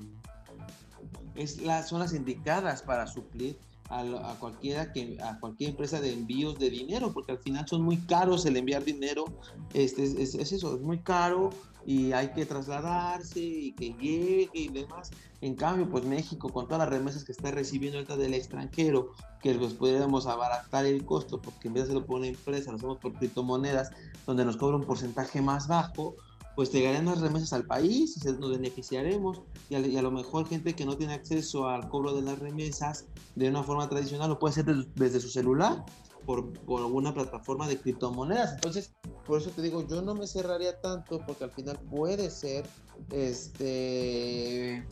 es 1.35 1.61
las, 1.61 1.89
son 1.89 1.99
las 1.99 2.13
indicadas 2.13 2.81
para 2.81 3.07
suplir 3.07 3.57
a, 3.89 4.35
cualquiera 4.39 4.93
que 4.93 5.17
a 5.21 5.37
cualquier 5.39 5.71
empresa 5.71 5.99
de 5.99 6.13
envíos 6.13 6.57
de 6.57 6.69
dinero 6.69 7.11
porque 7.13 7.33
al 7.33 7.39
final 7.39 7.67
son 7.67 7.81
muy 7.81 7.97
caros 7.97 8.45
el 8.45 8.55
enviar 8.55 8.85
dinero 8.85 9.25
este 9.73 10.03
es, 10.03 10.35
eso 10.35 10.75
es 10.75 10.81
muy 10.81 10.99
caro 10.99 11.49
y 11.85 12.11
hay 12.11 12.29
que 12.29 12.45
trasladarse 12.45 13.39
y 13.39 13.71
que 13.73 13.93
llegue 13.93 14.49
y 14.53 14.69
demás. 14.69 15.11
En 15.41 15.55
cambio 15.55 15.89
pues 15.89 16.05
México 16.05 16.49
con 16.49 16.65
todas 16.65 16.79
las 16.79 16.89
remesas 16.89 17.23
que 17.23 17.31
está 17.31 17.51
recibiendo 17.51 17.97
ahorita 17.97 18.17
del 18.17 18.33
extranjero 18.33 19.11
que 19.41 19.55
los 19.55 19.73
pudiéramos 19.73 20.27
abaratar 20.27 20.85
el 20.85 21.03
costo 21.03 21.41
porque 21.41 21.67
en 21.67 21.73
vez 21.73 21.83
de 21.83 21.89
hacerlo 21.91 22.05
por 22.05 22.17
una 22.17 22.27
empresa 22.27 22.69
lo 22.71 22.77
hacemos 22.77 22.97
por 22.99 23.13
criptomonedas 23.13 23.91
donde 24.27 24.45
nos 24.45 24.57
cobra 24.57 24.77
un 24.77 24.83
porcentaje 24.83 25.41
más 25.41 25.67
bajo 25.67 26.15
pues 26.55 26.71
llegarían 26.71 27.05
las 27.05 27.21
remesas 27.21 27.53
al 27.53 27.65
país 27.65 28.17
y 28.17 28.31
nos 28.33 28.51
beneficiaremos 28.51 29.41
y 29.69 29.75
a, 29.75 30.01
lo 30.01 30.11
mejor 30.11 30.47
gente 30.47 30.75
que 30.75 30.85
no 30.85 30.97
tiene 30.97 31.13
acceso 31.13 31.67
al 31.67 31.87
cobro 31.89 32.13
de 32.13 32.21
las 32.21 32.39
remesas 32.39 33.05
de 33.35 33.49
una 33.49 33.63
forma 33.63 33.87
tradicional 33.87 34.29
lo 34.29 34.39
puede 34.39 34.51
hacer 34.51 34.65
desde, 34.95 35.19
su 35.19 35.29
celular 35.29 35.85
por, 36.25 36.51
por 36.51 36.81
alguna 36.81 37.13
plataforma 37.13 37.67
de 37.67 37.79
criptomonedas. 37.79 38.53
Entonces, 38.53 38.93
por 39.25 39.39
eso 39.39 39.49
te 39.49 39.61
digo, 39.61 39.87
yo 39.87 40.01
no 40.01 40.13
me 40.13 40.27
cerraría 40.27 40.79
tanto 40.81 41.21
porque 41.25 41.45
al 41.45 41.51
final 41.51 41.79
puede 41.89 42.29
ser 42.29 42.65
este 43.11 44.85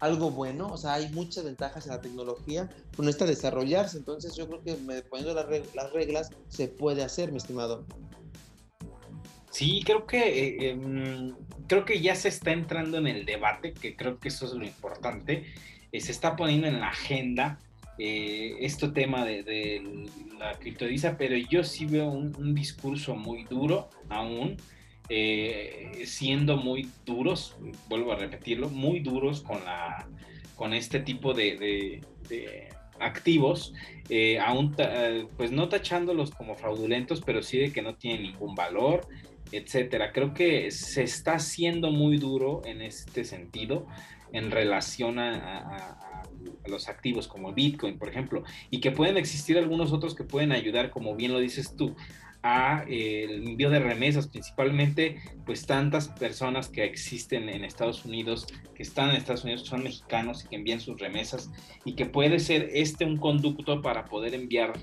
algo 0.00 0.30
bueno, 0.30 0.68
o 0.68 0.76
sea, 0.76 0.94
hay 0.94 1.10
muchas 1.10 1.44
ventajas 1.44 1.86
en 1.86 1.92
la 1.92 2.00
tecnología, 2.00 2.68
pero 2.92 3.02
necesita 3.02 3.26
desarrollarse, 3.26 3.98
entonces 3.98 4.34
yo 4.36 4.46
creo 4.46 4.62
que 4.62 4.74
poniendo 5.02 5.34
las 5.34 5.92
reglas 5.92 6.30
se 6.48 6.68
puede 6.68 7.02
hacer, 7.02 7.32
mi 7.32 7.38
estimado. 7.38 7.84
Sí, 9.58 9.82
creo 9.84 10.06
que 10.06 10.20
eh, 10.20 10.70
em, 10.70 11.34
creo 11.66 11.84
que 11.84 12.00
ya 12.00 12.14
se 12.14 12.28
está 12.28 12.52
entrando 12.52 12.96
en 12.98 13.08
el 13.08 13.26
debate, 13.26 13.72
que 13.74 13.96
creo 13.96 14.20
que 14.20 14.28
eso 14.28 14.46
es 14.46 14.52
lo 14.52 14.64
importante. 14.64 15.46
Eh, 15.90 16.00
se 16.00 16.12
está 16.12 16.36
poniendo 16.36 16.68
en 16.68 16.78
la 16.78 16.90
agenda 16.90 17.58
eh, 17.98 18.54
este 18.60 18.86
tema 18.86 19.24
de, 19.24 20.06
la 20.38 20.52
criptodivisa, 20.52 21.18
pero 21.18 21.36
yo 21.36 21.64
sí 21.64 21.86
veo 21.86 22.08
un, 22.08 22.54
discurso 22.54 23.16
muy 23.16 23.42
duro 23.50 23.90
aún, 24.08 24.58
siendo 26.04 26.56
muy 26.56 26.88
duros, 27.04 27.56
vuelvo 27.88 28.12
a 28.12 28.16
repetirlo, 28.16 28.68
muy 28.70 29.00
duros 29.00 29.40
con 29.40 29.64
la 29.64 30.06
con 30.54 30.72
este 30.72 31.00
tipo 31.00 31.34
de, 31.34 32.00
activos, 33.00 33.74
aún 34.40 34.76
pues 35.36 35.50
no 35.50 35.68
tachándolos 35.68 36.30
como 36.30 36.54
fraudulentos, 36.54 37.20
pero 37.22 37.42
sí 37.42 37.58
de 37.58 37.72
que 37.72 37.82
no 37.82 37.96
tienen 37.96 38.22
ningún 38.22 38.54
valor, 38.54 39.08
etcétera. 39.52 40.12
Creo 40.12 40.34
que 40.34 40.70
se 40.70 41.02
está 41.02 41.34
haciendo 41.34 41.90
muy 41.90 42.18
duro 42.18 42.62
en 42.64 42.82
este 42.82 43.24
sentido 43.24 43.86
en 44.32 44.50
relación 44.50 45.18
a, 45.18 46.24
los 46.66 46.88
activos 46.88 47.26
como 47.28 47.52
Bitcoin, 47.52 47.98
por 47.98 48.08
ejemplo, 48.08 48.44
y 48.70 48.80
que 48.80 48.90
pueden 48.90 49.16
existir 49.16 49.56
algunos 49.56 49.92
otros 49.92 50.14
que 50.14 50.22
pueden 50.22 50.52
ayudar, 50.52 50.90
como 50.90 51.16
bien 51.16 51.32
lo 51.32 51.40
dices 51.40 51.74
tú, 51.76 51.96
a 52.42 52.84
eh, 52.86 53.24
el 53.24 53.48
envío 53.48 53.70
de 53.70 53.80
remesas, 53.80 54.28
principalmente 54.28 55.20
pues 55.44 55.66
tantas 55.66 56.08
personas 56.08 56.68
que 56.68 56.84
existen 56.84 57.48
en 57.48 57.64
Estados 57.64 58.04
Unidos, 58.04 58.46
que 58.74 58.82
están 58.82 59.10
en 59.10 59.16
Estados 59.16 59.44
Unidos, 59.44 59.62
son 59.62 59.82
mexicanos 59.82 60.44
y 60.44 60.48
que 60.48 60.56
envían 60.56 60.80
sus 60.80 61.00
remesas 61.00 61.50
y 61.84 61.94
que 61.94 62.06
puede 62.06 62.38
ser 62.38 62.70
este 62.74 63.04
un 63.04 63.16
conducto 63.16 63.82
para 63.82 64.04
poder 64.04 64.34
enviar 64.34 64.74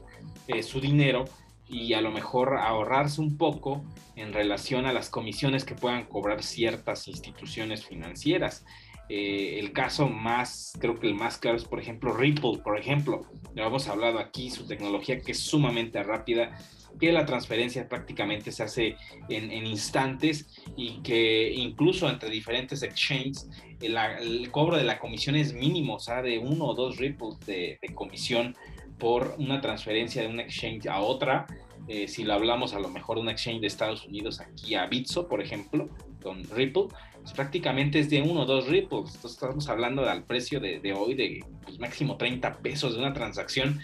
eh, 0.48 0.64
su 0.64 0.82
dinero 0.82 1.26
y 1.68 1.94
a 1.94 2.02
lo 2.02 2.12
mejor 2.12 2.58
ahorrarse 2.58 3.22
un 3.22 3.38
poco 3.38 3.84
en 4.16 4.34
relación 4.34 4.86
a 4.86 4.94
las 4.94 5.10
comisiones 5.10 5.66
que 5.66 5.76
puedan 5.76 6.06
cobrar 6.06 6.44
ciertas 6.44 7.08
instituciones 7.08 7.86
financieras. 7.86 8.66
Eh, 9.08 9.60
el 9.60 9.72
caso 9.72 10.10
más, 10.10 10.74
creo 10.80 11.00
que 11.00 11.08
el 11.08 11.14
más 11.14 11.38
claro 11.38 11.58
es, 11.58 11.66
por 11.66 11.80
ejemplo, 11.80 12.14
Ripple, 12.14 12.60
por 12.64 12.80
ejemplo. 12.80 13.26
Ya 13.56 13.66
hemos 13.66 13.88
hablado 13.88 14.20
aquí, 14.20 14.50
su 14.50 14.66
tecnología 14.66 15.20
que 15.20 15.34
es 15.34 15.40
sumamente 15.40 16.02
rápida, 16.02 16.58
que 17.00 17.12
la 17.12 17.26
transferencia 17.26 17.88
prácticamente 17.88 18.52
se 18.52 18.64
hace 18.64 18.96
en, 19.30 19.52
instantes 19.66 20.48
y 20.78 21.02
que 21.02 21.52
incluso 21.52 22.10
entre 22.10 22.30
diferentes 22.30 22.84
exchanges 22.84 23.50
el, 23.82 24.50
cobro 24.52 24.78
de 24.78 24.86
la 24.86 24.98
comisión 24.98 25.36
es 25.36 25.54
mínimo, 25.54 25.96
o 25.96 26.00
sea, 26.00 26.22
de 26.22 26.40
uno 26.40 26.66
o 26.68 26.74
dos 26.74 26.98
Ripples 26.98 27.40
de, 27.42 27.78
de 27.82 27.94
comisión 27.94 28.56
por 29.00 29.36
una 29.38 29.62
transferencia 29.62 30.22
de 30.22 30.28
un 30.28 30.40
exchange 30.40 30.88
a 30.88 31.00
otra. 31.00 31.48
Eh, 31.88 32.08
si 32.08 32.24
lo 32.24 32.34
hablamos 32.34 32.74
a 32.74 32.80
lo 32.80 32.90
mejor 32.90 33.18
de 33.18 33.24
un 33.24 33.30
exchange 33.30 33.62
de 33.62 33.68
Estados 33.68 34.06
Unidos 34.06 34.40
aquí 34.40 34.76
a 34.76 34.88
Bitso, 34.88 35.28
por 35.28 35.42
ejemplo, 35.42 35.90
con 36.24 36.44
Ripple, 36.44 36.88
pues 37.26 37.34
prácticamente 37.34 38.00
es 38.00 38.10
de 38.10 38.22
uno 38.22 38.42
o 38.42 38.46
dos 38.46 38.68
Ripples. 38.68 39.16
Entonces 39.16 39.32
estamos 39.32 39.70
hablando 39.70 40.08
al 40.08 40.24
precio 40.24 40.60
de, 40.60 40.94
hoy 40.94 41.16
de 41.16 41.44
pues, 41.64 41.80
máximo 41.80 42.18
30 42.18 42.60
pesos 42.60 42.94
de 42.94 43.00
una 43.00 43.14
transacción 43.14 43.80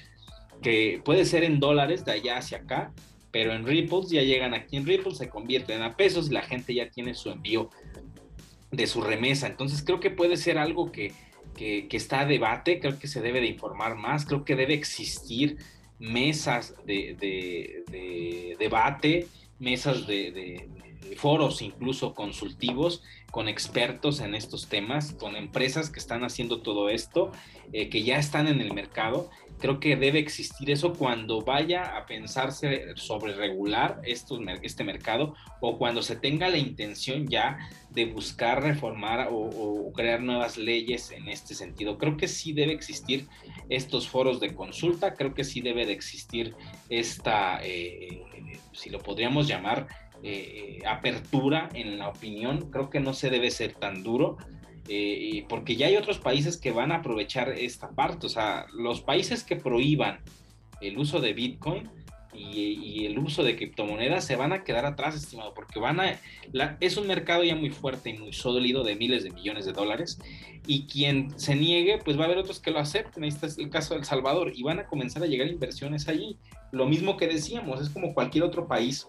que 0.61 1.01
puede 1.03 1.25
ser 1.25 1.43
en 1.43 1.59
dólares 1.59 2.05
de 2.05 2.11
allá 2.11 2.37
hacia 2.37 2.59
acá, 2.59 2.93
pero 3.31 3.53
en 3.53 3.65
Ripples 3.65 4.09
ya 4.09 4.21
llegan 4.21 4.53
aquí 4.53 4.77
en 4.77 4.85
Ripple, 4.85 5.15
se 5.15 5.29
convierten 5.29 5.81
a 5.81 5.95
pesos 5.95 6.29
y 6.29 6.33
la 6.33 6.43
gente 6.43 6.73
ya 6.73 6.89
tiene 6.89 7.15
su 7.15 7.31
envío 7.31 7.69
de 8.71 8.87
su 8.87 9.01
remesa. 9.01 9.47
Entonces 9.47 9.83
creo 9.83 9.99
que 9.99 10.11
puede 10.11 10.37
ser 10.37 10.57
algo 10.57 10.91
que 10.91 11.11
que, 11.55 11.87
está 11.91 12.21
a 12.21 12.25
debate, 12.25 12.79
creo 12.79 12.97
que 12.97 13.07
se 13.07 13.21
debe 13.21 13.41
de 13.41 13.47
informar 13.47 13.95
más, 13.95 14.25
creo 14.25 14.43
que 14.43 14.55
debe 14.55 14.73
existir 14.73 15.57
mesas 15.99 16.75
de, 16.85 18.55
debate, 18.59 19.27
mesas 19.59 20.07
de, 20.07 20.69
foros 21.17 21.61
incluso 21.61 22.13
consultivos 22.13 23.03
con 23.31 23.47
expertos 23.47 24.19
en 24.19 24.35
estos 24.35 24.67
temas, 24.67 25.13
con 25.13 25.35
empresas 25.35 25.89
que 25.89 25.99
están 25.99 26.23
haciendo 26.23 26.61
todo 26.61 26.89
esto, 26.89 27.31
eh, 27.71 27.89
que 27.89 28.03
ya 28.03 28.17
están 28.17 28.47
en 28.47 28.59
el 28.59 28.73
mercado. 28.73 29.29
Creo 29.59 29.79
que 29.79 29.95
debe 29.95 30.19
existir 30.19 30.71
eso 30.71 30.93
cuando 30.93 31.41
vaya 31.41 31.95
a 31.95 32.05
pensarse 32.07 32.95
sobre 32.95 33.33
regular 33.33 34.01
estos, 34.03 34.41
este 34.63 34.83
mercado 34.83 35.35
o 35.61 35.77
cuando 35.77 36.01
se 36.01 36.15
tenga 36.15 36.49
la 36.49 36.57
intención 36.57 37.27
ya 37.27 37.69
de 37.91 38.05
buscar 38.05 38.63
reformar 38.63 39.29
o, 39.31 39.91
crear 39.93 40.21
nuevas 40.21 40.57
leyes 40.57 41.11
en 41.11 41.27
este 41.27 41.53
sentido. 41.53 41.97
Creo 41.97 42.17
que 42.17 42.27
sí 42.27 42.53
debe 42.53 42.73
existir 42.73 43.27
estos 43.69 44.07
foros 44.07 44.39
de 44.39 44.55
consulta, 44.55 45.13
creo 45.13 45.33
que 45.33 45.43
sí 45.43 45.61
debe 45.61 45.85
de 45.85 45.93
existir 45.93 46.55
esta, 46.89 47.59
eh, 47.63 48.23
si 48.71 48.89
lo 48.89 48.99
podríamos 48.99 49.47
llamar, 49.47 49.87
eh, 50.23 50.79
apertura 50.87 51.69
en 51.73 51.97
la 51.97 52.09
opinión, 52.09 52.69
creo 52.71 52.89
que 52.89 52.99
no 52.99 53.13
se 53.13 53.29
debe 53.29 53.49
ser 53.49 53.73
tan 53.73 54.03
duro, 54.03 54.37
eh, 54.87 55.45
porque 55.47 55.75
ya 55.75 55.87
hay 55.87 55.95
otros 55.95 56.19
países 56.19 56.57
que 56.57 56.71
van 56.71 56.91
a 56.91 56.97
aprovechar 56.97 57.49
esta 57.49 57.89
parte, 57.89 58.27
o 58.27 58.29
sea, 58.29 58.65
los 58.73 59.01
países 59.01 59.43
que 59.43 59.55
prohíban 59.55 60.19
el 60.81 60.97
uso 60.97 61.21
de 61.21 61.33
Bitcoin 61.33 61.89
y, 62.33 63.05
el 63.05 63.17
uso 63.19 63.43
de 63.43 63.55
criptomonedas 63.55 64.25
se 64.25 64.35
van 64.35 64.53
a 64.53 64.63
quedar 64.63 64.85
atrás, 64.85 65.15
estimado, 65.15 65.53
porque 65.53 65.79
van 65.79 65.99
a, 65.99 66.19
es 66.79 66.97
un 66.97 67.07
mercado 67.07 67.43
ya 67.43 67.55
muy 67.55 67.71
fuerte 67.71 68.11
y 68.11 68.17
muy 68.17 68.33
sólido 68.33 68.83
de 68.83 68.95
miles 68.95 69.23
de 69.23 69.31
millones 69.31 69.65
de 69.65 69.73
dólares, 69.73 70.19
y 70.67 70.85
quien 70.85 71.37
se 71.39 71.55
niegue, 71.55 71.97
pues 71.97 72.17
va 72.17 72.23
a 72.23 72.25
haber 72.25 72.37
otros 72.37 72.59
que 72.59 72.71
lo 72.71 72.79
acepten, 72.79 73.23
ahí 73.23 73.29
está 73.29 73.47
el 73.57 73.69
caso 73.69 73.97
de 73.97 74.03
Salvador, 74.03 74.53
y 74.55 74.63
van 74.63 74.79
a 74.79 74.85
comenzar 74.85 75.23
a 75.23 75.25
llegar 75.25 75.47
inversiones 75.47 76.07
allí. 76.07 76.37
Lo 76.71 76.85
mismo 76.85 77.17
que 77.17 77.27
decíamos, 77.27 77.81
es 77.81 77.89
como 77.89 78.13
cualquier 78.13 78.43
otro 78.43 78.67
país 78.67 79.07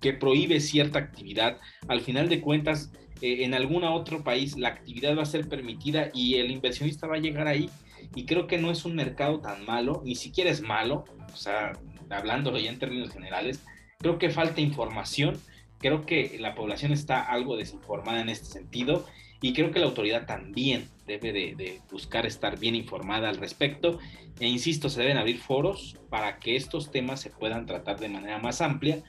que 0.00 0.12
prohíbe 0.12 0.60
cierta 0.60 0.98
actividad, 0.98 1.58
al 1.88 2.00
final 2.00 2.28
de 2.28 2.40
cuentas, 2.40 2.90
eh, 3.20 3.44
en 3.44 3.54
algún 3.54 3.84
otro 3.84 4.24
país 4.24 4.56
la 4.56 4.68
actividad 4.68 5.16
va 5.16 5.22
a 5.22 5.26
ser 5.26 5.48
permitida 5.48 6.10
y 6.14 6.36
el 6.36 6.50
inversionista 6.50 7.06
va 7.06 7.16
a 7.16 7.20
llegar 7.20 7.46
ahí. 7.46 7.68
Y 8.14 8.24
creo 8.24 8.46
que 8.46 8.58
no 8.58 8.70
es 8.70 8.84
un 8.84 8.96
mercado 8.96 9.40
tan 9.40 9.64
malo, 9.66 10.02
ni 10.04 10.14
siquiera 10.14 10.50
es 10.50 10.62
malo, 10.62 11.04
o 11.32 11.36
sea, 11.36 11.72
hablándolo 12.08 12.58
ya 12.58 12.70
en 12.70 12.78
términos 12.78 13.10
generales, 13.10 13.62
creo 13.98 14.18
que 14.18 14.30
falta 14.30 14.60
información, 14.60 15.38
creo 15.78 16.06
que 16.06 16.38
la 16.40 16.54
población 16.54 16.92
está 16.92 17.20
algo 17.20 17.56
desinformada 17.56 18.20
en 18.20 18.30
este 18.30 18.46
sentido 18.46 19.06
y 19.42 19.52
creo 19.52 19.70
que 19.70 19.78
la 19.78 19.86
autoridad 19.86 20.26
también 20.26 20.88
debe 21.06 21.32
de, 21.32 21.54
de, 21.54 21.80
buscar 21.90 22.26
estar 22.26 22.58
bien 22.58 22.74
informada 22.74 23.28
al 23.28 23.36
respecto. 23.36 23.98
E 24.38 24.46
insisto, 24.46 24.88
se 24.88 25.00
deben 25.00 25.16
abrir 25.16 25.38
foros 25.38 25.96
para 26.08 26.38
que 26.38 26.56
estos 26.56 26.90
temas 26.90 27.20
se 27.20 27.30
puedan 27.30 27.66
tratar 27.66 27.98
de 27.98 28.08
manera 28.08 28.38
más 28.38 28.60
amplia 28.60 29.02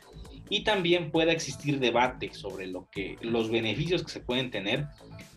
y 0.51 0.65
también 0.65 1.11
pueda 1.11 1.31
existir 1.31 1.79
debate 1.79 2.33
sobre 2.33 2.67
lo 2.67 2.89
que 2.91 3.17
los 3.21 3.49
beneficios 3.49 4.03
que 4.03 4.11
se 4.11 4.19
pueden 4.19 4.51
tener 4.51 4.85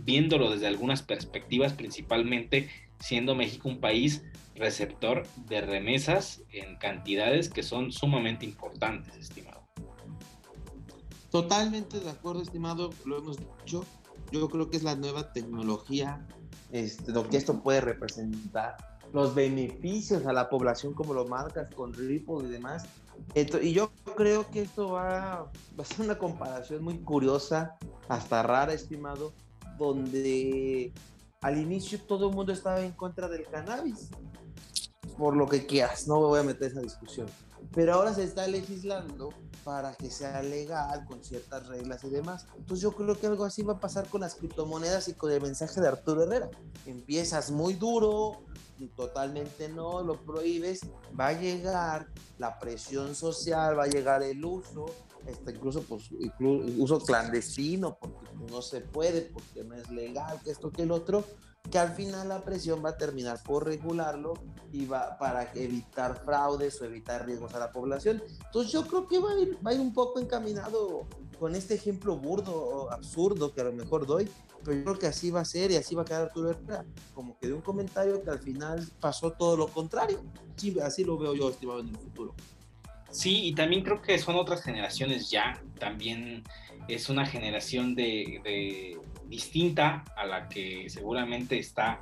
viéndolo 0.00 0.50
desde 0.50 0.66
algunas 0.66 1.02
perspectivas 1.02 1.72
principalmente 1.72 2.68
siendo 2.98 3.36
México 3.36 3.68
un 3.68 3.78
país 3.78 4.24
receptor 4.56 5.24
de 5.46 5.60
remesas 5.60 6.42
en 6.50 6.76
cantidades 6.78 7.48
que 7.48 7.62
son 7.62 7.92
sumamente 7.92 8.44
importantes, 8.44 9.16
estimado. 9.16 9.62
Totalmente 11.30 12.00
de 12.00 12.10
acuerdo, 12.10 12.42
estimado, 12.42 12.90
lo 13.04 13.18
hemos 13.18 13.38
dicho. 13.38 13.84
Yo 14.32 14.48
creo 14.48 14.68
que 14.68 14.76
es 14.76 14.82
la 14.82 14.96
nueva 14.96 15.32
tecnología, 15.32 16.26
este, 16.72 17.12
lo 17.12 17.28
que 17.28 17.36
esto 17.36 17.62
puede 17.62 17.80
representar, 17.80 18.76
los 19.12 19.34
beneficios 19.34 20.26
a 20.26 20.32
la 20.32 20.48
población 20.48 20.92
como 20.92 21.14
lo 21.14 21.24
marcas 21.26 21.72
con 21.72 21.92
Ripple 21.92 22.46
y 22.46 22.48
demás, 22.48 22.84
y 23.34 23.72
yo 23.72 23.90
creo 24.16 24.48
que 24.50 24.62
esto 24.62 24.92
va, 24.92 25.50
a 25.78 25.84
ser 25.84 26.04
una 26.06 26.18
comparación 26.18 26.84
muy 26.84 26.98
curiosa, 26.98 27.76
hasta 28.08 28.42
rara, 28.42 28.72
estimado, 28.72 29.32
donde 29.78 30.92
al 31.40 31.58
inicio 31.58 32.00
todo 32.00 32.28
el 32.28 32.34
mundo 32.34 32.52
estaba 32.52 32.80
en 32.80 32.92
contra 32.92 33.28
del 33.28 33.44
cannabis, 33.46 34.10
por 35.16 35.36
lo 35.36 35.48
que 35.48 35.66
quieras, 35.66 36.06
no 36.06 36.20
me 36.20 36.26
voy 36.26 36.40
a 36.40 36.42
meter 36.42 36.72
esa 36.72 36.80
discusión. 36.80 37.26
Pero 37.74 37.94
ahora 37.94 38.14
se 38.14 38.24
está 38.24 38.46
legislando 38.46 39.30
para 39.64 39.94
que 39.94 40.10
sea 40.10 40.42
legal 40.42 41.06
con 41.06 41.24
ciertas 41.24 41.66
reglas 41.66 42.04
y 42.04 42.10
demás. 42.10 42.46
Entonces 42.56 42.82
yo 42.82 42.92
creo 42.92 43.18
que 43.18 43.26
algo 43.26 43.44
así 43.44 43.62
va 43.62 43.74
a 43.74 43.80
pasar 43.80 44.06
con 44.08 44.20
las 44.20 44.34
criptomonedas 44.34 45.08
y 45.08 45.14
con 45.14 45.32
el 45.32 45.40
mensaje 45.40 45.80
de 45.80 45.88
Arturo 45.88 46.22
Herrera. 46.22 46.50
Empiezas 46.86 47.50
muy 47.50 47.74
duro, 47.74 48.42
totalmente 48.96 49.68
no, 49.68 50.02
lo 50.02 50.20
prohíbes, 50.20 50.80
va 51.18 51.28
a 51.28 51.32
llegar 51.32 52.08
la 52.38 52.58
presión 52.58 53.14
social, 53.14 53.78
va 53.78 53.84
a 53.84 53.88
llegar 53.88 54.22
el 54.22 54.44
uso, 54.44 54.86
este, 55.26 55.52
incluso 55.52 55.82
pues 55.82 56.10
uso 56.78 57.00
clandestino, 57.00 57.96
porque 58.00 58.30
no 58.50 58.62
se 58.62 58.80
puede, 58.80 59.22
porque 59.22 59.64
no 59.64 59.74
es 59.74 59.90
legal, 59.90 60.40
que 60.44 60.50
esto, 60.50 60.70
que 60.70 60.82
el 60.82 60.90
otro, 60.90 61.24
que 61.70 61.78
al 61.78 61.94
final 61.94 62.28
la 62.28 62.44
presión 62.44 62.84
va 62.84 62.90
a 62.90 62.96
terminar 62.96 63.42
por 63.42 63.64
regularlo 63.64 64.34
y 64.70 64.86
va 64.86 65.16
para 65.18 65.50
evitar 65.54 66.22
fraudes 66.24 66.80
o 66.80 66.84
evitar 66.84 67.24
riesgos 67.24 67.54
a 67.54 67.58
la 67.58 67.72
población. 67.72 68.22
Entonces 68.46 68.72
yo 68.72 68.86
creo 68.86 69.08
que 69.08 69.18
va 69.18 69.32
a 69.32 69.40
ir, 69.40 69.58
va 69.66 69.70
a 69.70 69.74
ir 69.74 69.80
un 69.80 69.94
poco 69.94 70.20
encaminado 70.20 71.06
con 71.38 71.54
este 71.54 71.74
ejemplo 71.74 72.16
burdo 72.16 72.54
o 72.54 72.90
absurdo 72.90 73.52
que 73.52 73.62
a 73.62 73.64
lo 73.64 73.72
mejor 73.72 74.06
doy, 74.06 74.28
pero 74.62 74.76
yo 74.76 74.84
creo 74.84 74.98
que 74.98 75.06
así 75.06 75.30
va 75.30 75.40
a 75.40 75.44
ser 75.44 75.70
y 75.70 75.76
así 75.76 75.94
va 75.94 76.02
a 76.02 76.04
quedar 76.04 76.22
Arturo 76.22 76.50
Herrera, 76.50 76.84
como 77.14 77.38
que 77.38 77.48
de 77.48 77.54
un 77.54 77.60
comentario 77.60 78.22
que 78.22 78.30
al 78.30 78.38
final 78.38 78.86
pasó 79.00 79.32
todo 79.32 79.56
lo 79.56 79.68
contrario. 79.68 80.22
Sí, 80.56 80.78
así 80.80 81.04
lo 81.04 81.18
veo 81.18 81.34
yo, 81.34 81.50
estimado, 81.50 81.80
en 81.80 81.88
el 81.88 81.96
futuro. 81.96 82.34
Sí, 83.14 83.46
y 83.46 83.54
también 83.54 83.82
creo 83.82 84.02
que 84.02 84.18
son 84.18 84.34
otras 84.34 84.64
generaciones 84.64 85.30
ya, 85.30 85.62
también 85.78 86.42
es 86.88 87.08
una 87.08 87.24
generación 87.24 87.94
de, 87.94 88.98
distinta 89.28 90.04
a 90.16 90.26
la 90.26 90.48
que 90.48 90.90
seguramente 90.90 91.56
está 91.56 92.00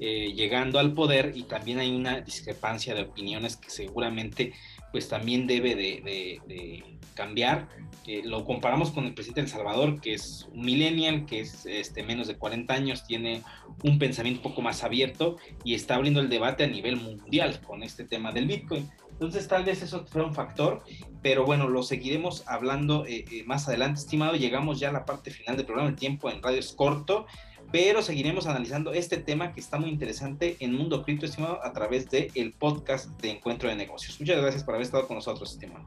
eh, 0.00 0.32
llegando 0.34 0.78
al 0.78 0.94
poder 0.94 1.32
y 1.34 1.42
también 1.42 1.80
hay 1.80 1.94
una 1.94 2.22
discrepancia 2.22 2.94
de 2.94 3.02
opiniones 3.02 3.58
que 3.58 3.68
seguramente 3.68 4.54
pues 4.90 5.06
también 5.06 5.46
debe 5.46 5.74
de, 5.74 6.82
cambiar. 7.14 7.68
Eh, 8.06 8.22
lo 8.24 8.44
comparamos 8.46 8.90
con 8.90 9.04
el 9.04 9.12
presidente 9.12 9.42
de 9.42 9.46
El 9.46 9.52
Salvador, 9.52 10.00
que 10.00 10.14
es 10.14 10.48
un 10.50 10.64
millennial, 10.64 11.26
que 11.26 11.40
es 11.40 11.66
este, 11.66 12.02
menos 12.02 12.26
de 12.26 12.36
40 12.36 12.72
años, 12.72 13.04
tiene 13.06 13.42
un 13.82 13.98
pensamiento 13.98 14.40
un 14.40 14.50
poco 14.50 14.62
más 14.62 14.82
abierto 14.82 15.36
y 15.62 15.74
está 15.74 15.96
abriendo 15.96 16.20
el 16.20 16.28
debate 16.30 16.64
a 16.64 16.68
nivel 16.68 16.96
mundial 16.96 17.60
con 17.60 17.82
este 17.82 18.04
tema 18.04 18.32
del 18.32 18.46
Bitcoin. 18.46 18.90
Entonces 19.14 19.48
tal 19.48 19.64
vez 19.64 19.82
eso 19.82 20.04
fue 20.06 20.22
un 20.22 20.34
factor, 20.34 20.82
pero 21.22 21.44
bueno, 21.44 21.68
lo 21.68 21.82
seguiremos 21.82 22.44
hablando 22.46 23.06
eh, 23.06 23.24
eh, 23.30 23.44
más 23.46 23.68
adelante, 23.68 24.00
estimado. 24.00 24.34
Llegamos 24.34 24.80
ya 24.80 24.90
a 24.90 24.92
la 24.92 25.04
parte 25.04 25.30
final 25.30 25.56
del 25.56 25.66
programa, 25.66 25.88
el 25.88 25.96
tiempo 25.96 26.30
en 26.30 26.42
radio 26.42 26.58
es 26.58 26.72
corto 26.72 27.26
pero 27.74 28.02
seguiremos 28.02 28.46
analizando 28.46 28.92
este 28.92 29.16
tema 29.16 29.52
que 29.52 29.58
está 29.58 29.80
muy 29.80 29.90
interesante 29.90 30.56
en 30.60 30.74
Mundo 30.74 31.02
Cripto, 31.02 31.26
estimado, 31.26 31.58
a 31.64 31.72
través 31.72 32.08
del 32.08 32.30
el 32.36 32.52
podcast 32.52 33.08
de 33.20 33.30
Encuentro 33.32 33.68
de 33.68 33.74
Negocios. 33.74 34.20
Muchas 34.20 34.40
gracias 34.40 34.62
por 34.62 34.74
haber 34.74 34.86
estado 34.86 35.08
con 35.08 35.16
nosotros, 35.16 35.50
estimado. 35.50 35.84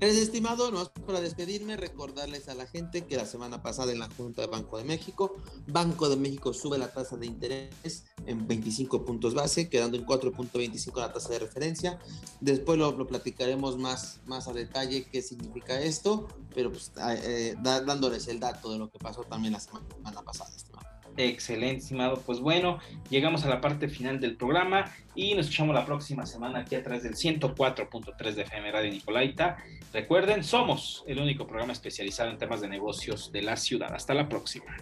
Gracias, 0.00 0.22
estimado. 0.22 0.70
No 0.70 0.84
para 1.06 1.20
despedirme, 1.20 1.76
recordarles 1.76 2.48
a 2.48 2.54
la 2.54 2.66
gente 2.66 3.04
que 3.04 3.16
la 3.16 3.26
semana 3.26 3.62
pasada 3.64 3.90
en 3.90 3.98
la 3.98 4.08
Junta 4.08 4.42
de 4.42 4.46
Banco 4.46 4.78
de 4.78 4.84
México, 4.84 5.34
Banco 5.66 6.08
de 6.08 6.16
México 6.16 6.52
sube 6.52 6.78
la 6.78 6.92
tasa 6.92 7.16
de 7.16 7.26
interés 7.26 8.04
en 8.26 8.46
25 8.46 9.04
puntos 9.04 9.34
base, 9.34 9.68
quedando 9.68 9.96
en 9.96 10.06
4.25 10.06 11.00
la 11.00 11.12
tasa 11.12 11.30
de 11.30 11.40
referencia. 11.40 11.98
Después 12.40 12.78
lo, 12.78 13.06
platicaremos 13.08 13.76
más, 13.76 14.20
más 14.26 14.46
a 14.46 14.52
detalle 14.52 15.08
qué 15.10 15.20
significa 15.20 15.80
esto, 15.80 16.28
pero 16.54 16.70
pues, 16.70 16.92
eh, 17.24 17.56
dándoles 17.60 18.28
el 18.28 18.38
dato 18.38 18.70
de 18.70 18.78
lo 18.78 18.90
que 18.90 19.00
pasó 19.00 19.24
también 19.24 19.54
la 19.54 19.60
semana 19.60 20.22
pasada. 20.22 20.50
Excelente, 21.18 21.82
estimado. 21.82 22.22
Pues 22.24 22.38
bueno, 22.38 22.78
llegamos 23.10 23.44
a 23.44 23.48
la 23.48 23.60
parte 23.60 23.88
final 23.88 24.20
del 24.20 24.36
programa 24.36 24.84
y 25.16 25.34
nos 25.34 25.46
escuchamos 25.46 25.74
la 25.74 25.84
próxima 25.84 26.24
semana 26.24 26.60
aquí 26.60 26.76
a 26.76 26.82
través 26.82 27.02
del 27.02 27.14
104.3 27.14 28.34
de 28.34 28.42
FM 28.42 28.70
Radio 28.70 28.92
Nicolaita. 28.92 29.56
Recuerden, 29.92 30.44
somos 30.44 31.02
el 31.08 31.18
único 31.18 31.44
programa 31.44 31.72
especializado 31.72 32.30
en 32.30 32.38
temas 32.38 32.60
de 32.60 32.68
negocios 32.68 33.32
de 33.32 33.42
la 33.42 33.56
ciudad. 33.56 33.92
Hasta 33.92 34.14
la 34.14 34.28
próxima. 34.28 34.76